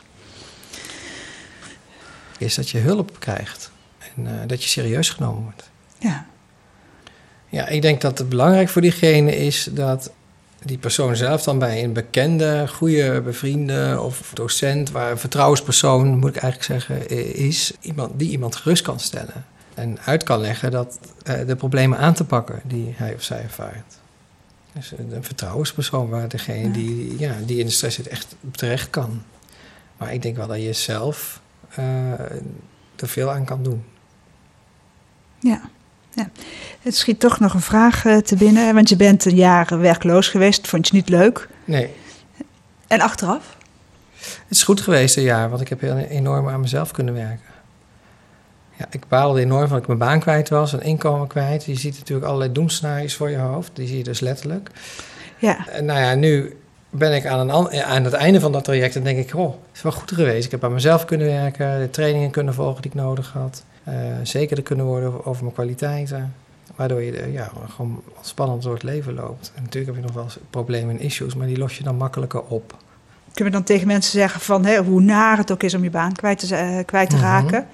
is 2.37 2.55
dat 2.55 2.69
je 2.69 2.77
hulp 2.79 3.19
krijgt. 3.19 3.71
En 4.15 4.27
eh, 4.27 4.47
dat 4.47 4.63
je 4.63 4.69
serieus 4.69 5.09
genomen 5.09 5.43
wordt. 5.43 5.69
Ja, 5.99 6.25
Ja, 7.49 7.67
ik 7.67 7.81
denk 7.81 8.01
dat 8.01 8.17
het 8.17 8.29
belangrijk 8.29 8.69
voor 8.69 8.81
diegene 8.81 9.37
is 9.37 9.67
dat 9.71 10.11
die 10.65 10.77
persoon 10.77 11.15
zelf 11.15 11.43
dan 11.43 11.59
bij 11.59 11.83
een 11.83 11.93
bekende, 11.93 12.67
goede 12.67 13.21
bevriende 13.21 13.99
of 14.01 14.31
docent, 14.33 14.91
waar 14.91 15.11
een 15.11 15.17
vertrouwenspersoon, 15.17 16.17
moet 16.17 16.35
ik 16.35 16.41
eigenlijk 16.41 16.63
zeggen, 16.63 17.09
is, 17.35 17.73
iemand, 17.81 18.19
die 18.19 18.29
iemand 18.29 18.55
gerust 18.55 18.83
kan 18.83 18.99
stellen. 18.99 19.45
En 19.73 19.99
uit 20.05 20.23
kan 20.23 20.39
leggen 20.39 20.71
dat 20.71 20.99
eh, 21.23 21.47
de 21.47 21.55
problemen 21.55 21.97
aan 21.97 22.13
te 22.13 22.25
pakken 22.25 22.61
die 22.63 22.93
hij 22.95 23.13
of 23.13 23.23
zij 23.23 23.41
ervaart. 23.41 23.97
Dus 24.73 24.91
een 24.97 25.23
vertrouwenspersoon 25.23 26.09
waar 26.09 26.27
degene 26.27 26.71
die, 26.71 27.19
ja, 27.19 27.35
die 27.45 27.59
in 27.59 27.65
de 27.65 27.71
stress 27.71 27.95
zit 27.95 28.07
echt 28.07 28.35
terecht 28.51 28.89
kan. 28.89 29.23
Maar 29.97 30.13
ik 30.13 30.21
denk 30.21 30.35
wel 30.35 30.47
dat 30.47 30.61
je 30.61 30.73
zelf 30.73 31.41
eh, 31.69 32.11
er 32.95 33.07
veel 33.07 33.31
aan 33.31 33.45
kan 33.45 33.63
doen. 33.63 33.83
ja. 35.39 35.61
Ja. 36.15 36.29
Het 36.81 36.95
schiet 36.95 37.19
toch 37.19 37.39
nog 37.39 37.53
een 37.53 37.61
vraag 37.61 38.05
eh, 38.05 38.17
te 38.17 38.35
binnen. 38.35 38.73
Want 38.75 38.89
je 38.89 38.95
bent 38.95 39.25
een 39.25 39.35
jaar 39.35 39.79
werkloos 39.79 40.27
geweest. 40.27 40.67
Vond 40.67 40.87
je 40.87 40.93
niet 40.95 41.09
leuk? 41.09 41.47
Nee, 41.65 41.89
En 42.87 43.01
achteraf? 43.01 43.57
Het 44.19 44.45
is 44.57 44.63
goed 44.63 44.81
geweest 44.81 45.17
een 45.17 45.23
jaar, 45.23 45.49
want 45.49 45.61
ik 45.61 45.67
heb 45.69 45.81
heel 45.81 45.97
enorm 45.97 46.47
aan 46.49 46.59
mezelf 46.61 46.91
kunnen 46.91 47.13
werken. 47.13 47.51
Ja, 48.77 48.85
ik 48.91 49.07
baalde 49.07 49.41
enorm 49.41 49.61
van 49.61 49.69
dat 49.69 49.79
ik 49.81 49.87
mijn 49.87 49.99
baan 49.99 50.19
kwijt 50.19 50.49
was, 50.49 50.73
een 50.73 50.81
inkomen 50.81 51.27
kwijt. 51.27 51.65
Je 51.65 51.75
ziet 51.79 51.97
natuurlijk 51.97 52.27
allerlei 52.27 52.51
doemscenario's 52.51 53.13
voor 53.15 53.29
je 53.29 53.37
hoofd, 53.37 53.71
die 53.73 53.87
zie 53.87 53.97
je 53.97 54.03
dus 54.03 54.19
letterlijk. 54.19 54.69
Ja, 55.37 55.67
En 55.67 55.85
nou 55.85 55.99
ja, 55.99 56.15
nu 56.15 56.57
ben 56.89 57.13
ik 57.15 57.25
aan, 57.25 57.39
een, 57.39 57.49
an- 57.51 57.71
aan 57.83 58.03
het 58.03 58.13
einde 58.13 58.39
van 58.39 58.51
dat 58.51 58.63
traject 58.63 58.95
en 58.95 59.03
denk 59.03 59.17
ik, 59.17 59.35
oh, 59.35 59.45
het 59.51 59.75
is 59.75 59.81
wel 59.81 59.91
goed 59.91 60.11
geweest. 60.11 60.45
Ik 60.45 60.51
heb 60.51 60.63
aan 60.63 60.73
mezelf 60.73 61.05
kunnen 61.05 61.27
werken, 61.27 61.79
de 61.79 61.89
trainingen 61.89 62.31
kunnen 62.31 62.53
volgen 62.53 62.81
die 62.81 62.91
ik 62.91 62.97
nodig 62.97 63.31
had. 63.33 63.63
Eh 63.83 63.93
zekerder 64.23 64.63
kunnen 64.63 64.85
worden 64.85 65.25
over, 65.25 65.43
mijn 65.43 65.53
kwaliteiten. 65.55 66.33
Waardoor 66.75 67.01
je 67.01 67.17
eh, 67.17 67.33
ja, 67.33 67.51
gewoon 67.69 68.01
spannend 68.21 68.63
door 68.63 68.73
het 68.73 68.83
leven 68.83 69.13
loopt. 69.13 69.51
En 69.55 69.61
natuurlijk 69.63 69.85
heb 69.85 69.95
je 70.01 70.07
nog 70.07 70.15
wel 70.15 70.23
eens 70.23 70.37
problemen 70.49 70.95
en 70.97 71.01
issues, 71.05 71.35
maar 71.35 71.47
die 71.47 71.57
los 71.57 71.77
je 71.77 71.83
dan 71.83 71.95
makkelijker 71.95 72.41
op. 72.41 72.75
kunnen 73.33 73.53
we 73.53 73.59
dan 73.59 73.67
tegen 73.67 73.87
mensen 73.87 74.11
zeggen 74.19 74.41
van 74.41 74.65
hè, 74.65 74.77
hoe 74.83 75.01
naar 75.01 75.37
het 75.37 75.51
ook 75.51 75.63
is 75.63 75.73
om 75.73 75.83
je 75.83 75.89
baan 75.89 76.13
kwijt 76.13 76.39
te, 76.47 76.55
eh, 76.55 76.85
kwijt 76.85 77.09
te 77.09 77.15
Mhm. 77.15 77.25
raken? 77.25 77.67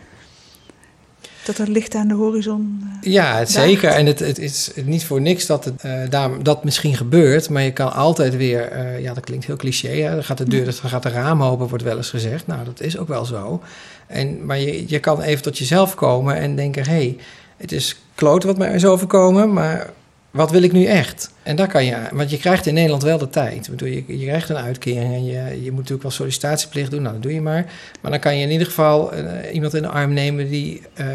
Dat 1.50 1.58
er 1.68 1.70
licht 1.74 1.96
aan 1.96 2.08
de 2.08 2.14
horizon. 2.14 2.82
eh, 3.02 3.12
Ja, 3.12 3.38
het 3.38 3.52
zeker. 3.52 3.90
En 3.90 4.06
het, 4.06 4.20
het 4.20 4.40
is 4.40 4.72
niet 4.84 5.06
voor 5.06 5.22
niks 5.22 5.46
dat 5.46 5.66
het, 5.66 5.82
eh, 5.84 5.94
daar, 6.10 6.44
dat 6.44 6.64
misschien 6.64 6.96
gebeurt. 6.96 7.50
Maar 7.50 7.62
je 7.64 7.72
kan 7.74 7.94
altijd 7.94 8.36
weer... 8.38 8.68
eh, 8.72 9.00
ja, 9.02 9.14
dat 9.14 9.24
klinkt 9.24 9.46
heel 9.46 9.56
cliché. 9.56 9.88
Hè? 9.88 10.14
Dan 10.14 10.24
gaat 10.24 10.38
de 10.38 10.44
deur, 10.50 10.66
dan 10.66 10.74
gaat 10.74 11.04
de 11.04 11.10
raam 11.10 11.44
open, 11.44 11.68
wordt 11.68 11.84
wel 11.84 11.98
eens 11.98 12.10
gezegd. 12.10 12.48
Nou, 12.48 12.64
dat 12.66 12.82
is 12.82 12.98
ook 12.98 13.08
wel 13.08 13.26
zo. 13.26 13.62
En, 14.08 14.46
maar 14.46 14.60
je, 14.60 14.84
je 14.88 15.00
kan 15.00 15.22
even 15.22 15.44
tot 15.44 15.58
jezelf 15.58 15.96
komen 15.96 16.36
en 16.36 16.56
denken... 16.56 16.84
hé, 16.86 16.92
hey, 16.92 17.18
het 17.58 17.72
is 17.72 17.96
kloot 18.16 18.44
wat 18.44 18.58
mij 18.58 18.74
is 18.74 18.86
overkomen, 18.86 19.54
maar 19.54 19.90
wat 20.32 20.52
wil 20.52 20.62
ik 20.62 20.72
nu 20.72 20.86
echt? 20.86 21.32
En 21.44 21.56
daar 21.56 21.68
kan 21.68 21.86
je... 21.86 21.98
Want 22.12 22.30
je 22.30 22.38
krijgt 22.38 22.66
in 22.66 22.74
Nederland 22.74 23.04
wel 23.04 23.18
de 23.18 23.30
tijd. 23.30 23.66
Ik 23.66 23.70
bedoel, 23.70 23.90
je, 23.90 24.20
je 24.20 24.26
krijgt 24.26 24.50
een 24.50 24.58
uitkering 24.58 25.14
en 25.14 25.26
je, 25.26 25.64
je 25.64 25.70
moet 25.70 25.76
natuurlijk 25.76 26.02
wel 26.02 26.12
sollicitatieplicht 26.12 26.92
doen. 26.92 27.02
Nou, 27.02 27.14
dat 27.14 27.24
doe 27.24 27.34
je 27.34 27.42
maar. 27.42 27.72
Maar 28.02 28.12
dan 28.12 28.20
kan 28.20 28.38
je 28.38 28.44
in 28.44 28.52
ieder 28.52 28.68
geval 28.68 29.14
eh, 29.14 29.54
iemand 29.54 29.74
in 29.74 29.82
de 29.82 29.88
arm 29.88 30.14
nemen 30.14 30.50
die... 30.50 30.82
eh, 30.94 31.06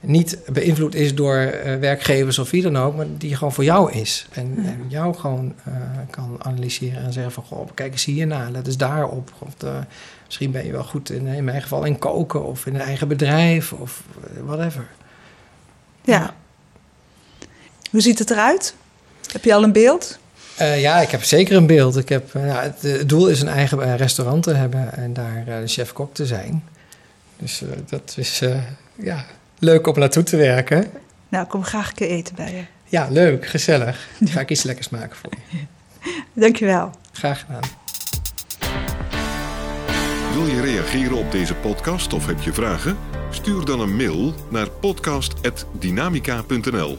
niet 0.00 0.38
beïnvloed 0.52 0.94
is 0.94 1.14
door 1.14 1.36
eh, 1.36 1.76
werkgevers 1.76 2.38
of 2.38 2.50
wie 2.50 2.62
dan 2.62 2.76
ook, 2.78 2.96
maar 2.96 3.06
die 3.18 3.34
gewoon 3.36 3.52
voor 3.52 3.64
jou 3.64 3.92
is. 3.92 4.26
En, 4.32 4.54
Ja. 4.56 4.68
en 4.68 4.84
jou 4.88 5.14
gewoon 5.14 5.54
kan 6.10 6.36
analyseren 6.38 7.02
en 7.02 7.12
zeggen 7.12 7.32
van, 7.32 7.42
goh, 7.44 7.68
kijk 7.74 7.92
eens 7.92 8.04
hierna, 8.04 8.50
let 8.50 8.66
eens 8.66 8.76
daarop. 8.76 9.32
Of 9.38 9.54
misschien 10.24 10.50
ben 10.50 10.66
je 10.66 10.72
wel 10.72 10.84
goed 10.84 11.10
in, 11.10 11.26
in 11.26 11.44
mijn 11.44 11.62
geval 11.62 11.84
in 11.84 11.98
koken 11.98 12.44
of 12.44 12.66
in 12.66 12.74
een 12.74 12.80
eigen 12.80 13.08
bedrijf 13.08 13.72
of 13.72 14.02
whatever. 14.44 14.86
ja. 16.04 16.34
Hoe 17.94 18.02
ziet 18.02 18.18
het 18.18 18.30
eruit? 18.30 18.74
Heb 19.32 19.44
je 19.44 19.54
al 19.54 19.62
een 19.62 19.72
beeld? 19.72 20.18
Eh, 20.56 20.80
ja, 20.80 21.00
ik 21.00 21.10
heb 21.10 21.22
zeker 21.22 21.56
een 21.56 21.66
beeld. 21.66 21.96
Ik 21.96 22.08
heb, 22.08 22.34
eh, 22.34 22.46
ja, 22.46 22.62
het, 22.62 22.82
het 22.82 23.08
doel 23.08 23.28
is 23.28 23.40
een 23.40 23.48
eigen 23.48 23.82
eh, 23.82 23.96
restaurant 23.96 24.42
te 24.42 24.54
hebben 24.54 24.92
en 24.92 25.12
daar 25.12 25.44
eh, 25.46 25.60
de 25.60 25.66
chef-kok 25.66 26.14
te 26.14 26.26
zijn. 26.26 26.64
Dus 27.36 27.62
eh, 27.62 27.68
dat 27.88 28.14
is 28.16 28.40
eh, 28.40 28.58
ja, 28.94 29.24
leuk 29.58 29.86
om 29.86 29.98
naartoe 29.98 30.22
te 30.22 30.36
werken. 30.36 30.90
Nou, 31.28 31.44
ik 31.44 31.50
kom 31.50 31.64
graag 31.64 31.88
een 31.88 31.94
keer 31.94 32.08
eten 32.08 32.34
bij 32.34 32.54
je. 32.54 32.62
Ja, 32.84 33.08
leuk, 33.10 33.46
gezellig. 33.46 34.08
Ga 34.24 34.40
ik 34.40 34.50
iets 34.50 34.62
lekkers 34.62 34.88
maken 34.88 35.16
voor 35.16 35.32
je. 35.50 35.58
Dankjewel. 36.32 36.90
Graag 37.12 37.40
gedaan. 37.40 37.62
Wil 40.32 40.46
je 40.46 40.60
reageren 40.60 41.16
op 41.16 41.32
deze 41.32 41.54
podcast 41.54 42.12
of 42.12 42.26
heb 42.26 42.42
je 42.42 42.52
vragen? 42.52 42.96
Stuur 43.30 43.64
dan 43.64 43.80
een 43.80 43.96
mail 43.96 44.34
naar 44.50 44.70
podcast.dynamica.nl. 44.70 46.98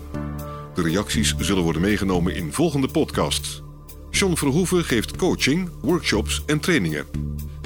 De 0.76 0.82
reacties 0.82 1.36
zullen 1.38 1.64
worden 1.64 1.82
meegenomen 1.82 2.36
in 2.36 2.54
volgende 2.54 2.88
podcasts. 2.88 3.64
John 4.10 4.36
Verhoeven 4.36 4.84
geeft 4.84 5.16
coaching, 5.16 5.70
workshops 5.82 6.44
en 6.46 6.60
trainingen. 6.60 7.06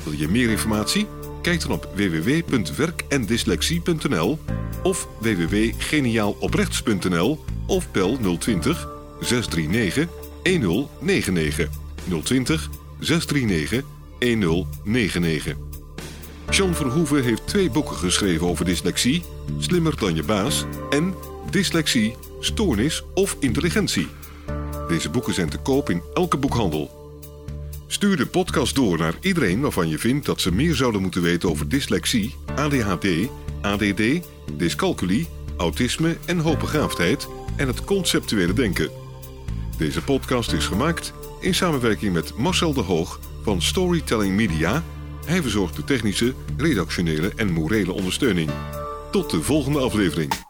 Wil 0.04 0.14
je 0.14 0.28
meer 0.28 0.50
informatie? 0.50 1.08
Kijk 1.42 1.62
dan 1.62 1.72
op 1.72 1.90
www.werkendyslexie.nl 1.96 4.40
of 4.84 5.08
www.geniaaloprechts.nl 5.20 7.44
of 7.68 7.92
bel 7.92 8.18
020 8.38 8.88
639 9.20 10.08
1099 10.44 11.70
020 12.24 12.70
639 13.00 13.84
1099. 14.20 15.56
Jean 16.50 16.76
Verhoeven 16.76 17.24
heeft 17.24 17.48
twee 17.48 17.70
boeken 17.70 17.96
geschreven 17.96 18.48
over 18.48 18.66
dyslexie, 18.66 19.24
Slimmer 19.58 19.98
dan 19.98 20.16
je 20.16 20.24
baas 20.24 20.66
en 20.90 21.14
Dyslexie, 21.52 22.16
Stoornis 22.40 23.04
of 23.14 23.38
Intelligentie. 23.40 24.08
Deze 24.88 25.10
boeken 25.10 25.34
zijn 25.34 25.50
te 25.50 25.58
koop 25.58 25.90
in 25.90 26.02
elke 26.14 26.38
boekhandel. 26.38 26.98
Stuur 27.88 28.18
de 28.18 28.26
podcast 28.26 28.76
door 28.76 28.98
naar 28.98 29.14
iedereen 29.22 29.62
waarvan 29.62 29.90
je 29.90 29.98
vindt 29.98 30.26
dat 30.26 30.42
ze 30.42 30.54
meer 30.54 30.76
zouden 30.76 31.02
moeten 31.02 31.22
weten 31.22 31.50
over 31.50 31.70
dyslexie, 31.70 32.36
ADHD, 32.56 33.08
ADD, 33.62 34.02
dyscalculie, 34.58 35.28
autisme 35.58 36.18
en 36.26 36.40
hoogbegaafdheid 36.40 37.28
en 37.56 37.68
het 37.68 37.84
conceptuele 37.84 38.54
denken. 38.54 38.90
Deze 39.78 40.04
podcast 40.04 40.52
is 40.52 40.66
gemaakt 40.66 41.14
in 41.40 41.56
samenwerking 41.56 42.14
met 42.14 42.38
Marcel 42.38 42.74
de 42.74 42.82
Hoog 42.82 43.20
van 43.44 43.62
Storytelling 43.62 44.36
Media. 44.36 44.84
Hij 45.26 45.42
verzorgt 45.42 45.76
de 45.76 45.84
technische, 45.84 46.34
redactionele 46.58 47.32
en 47.36 47.52
morele 47.52 47.92
ondersteuning. 47.92 48.50
Tot 49.12 49.30
de 49.30 49.42
volgende 49.42 49.80
aflevering. 49.80 50.49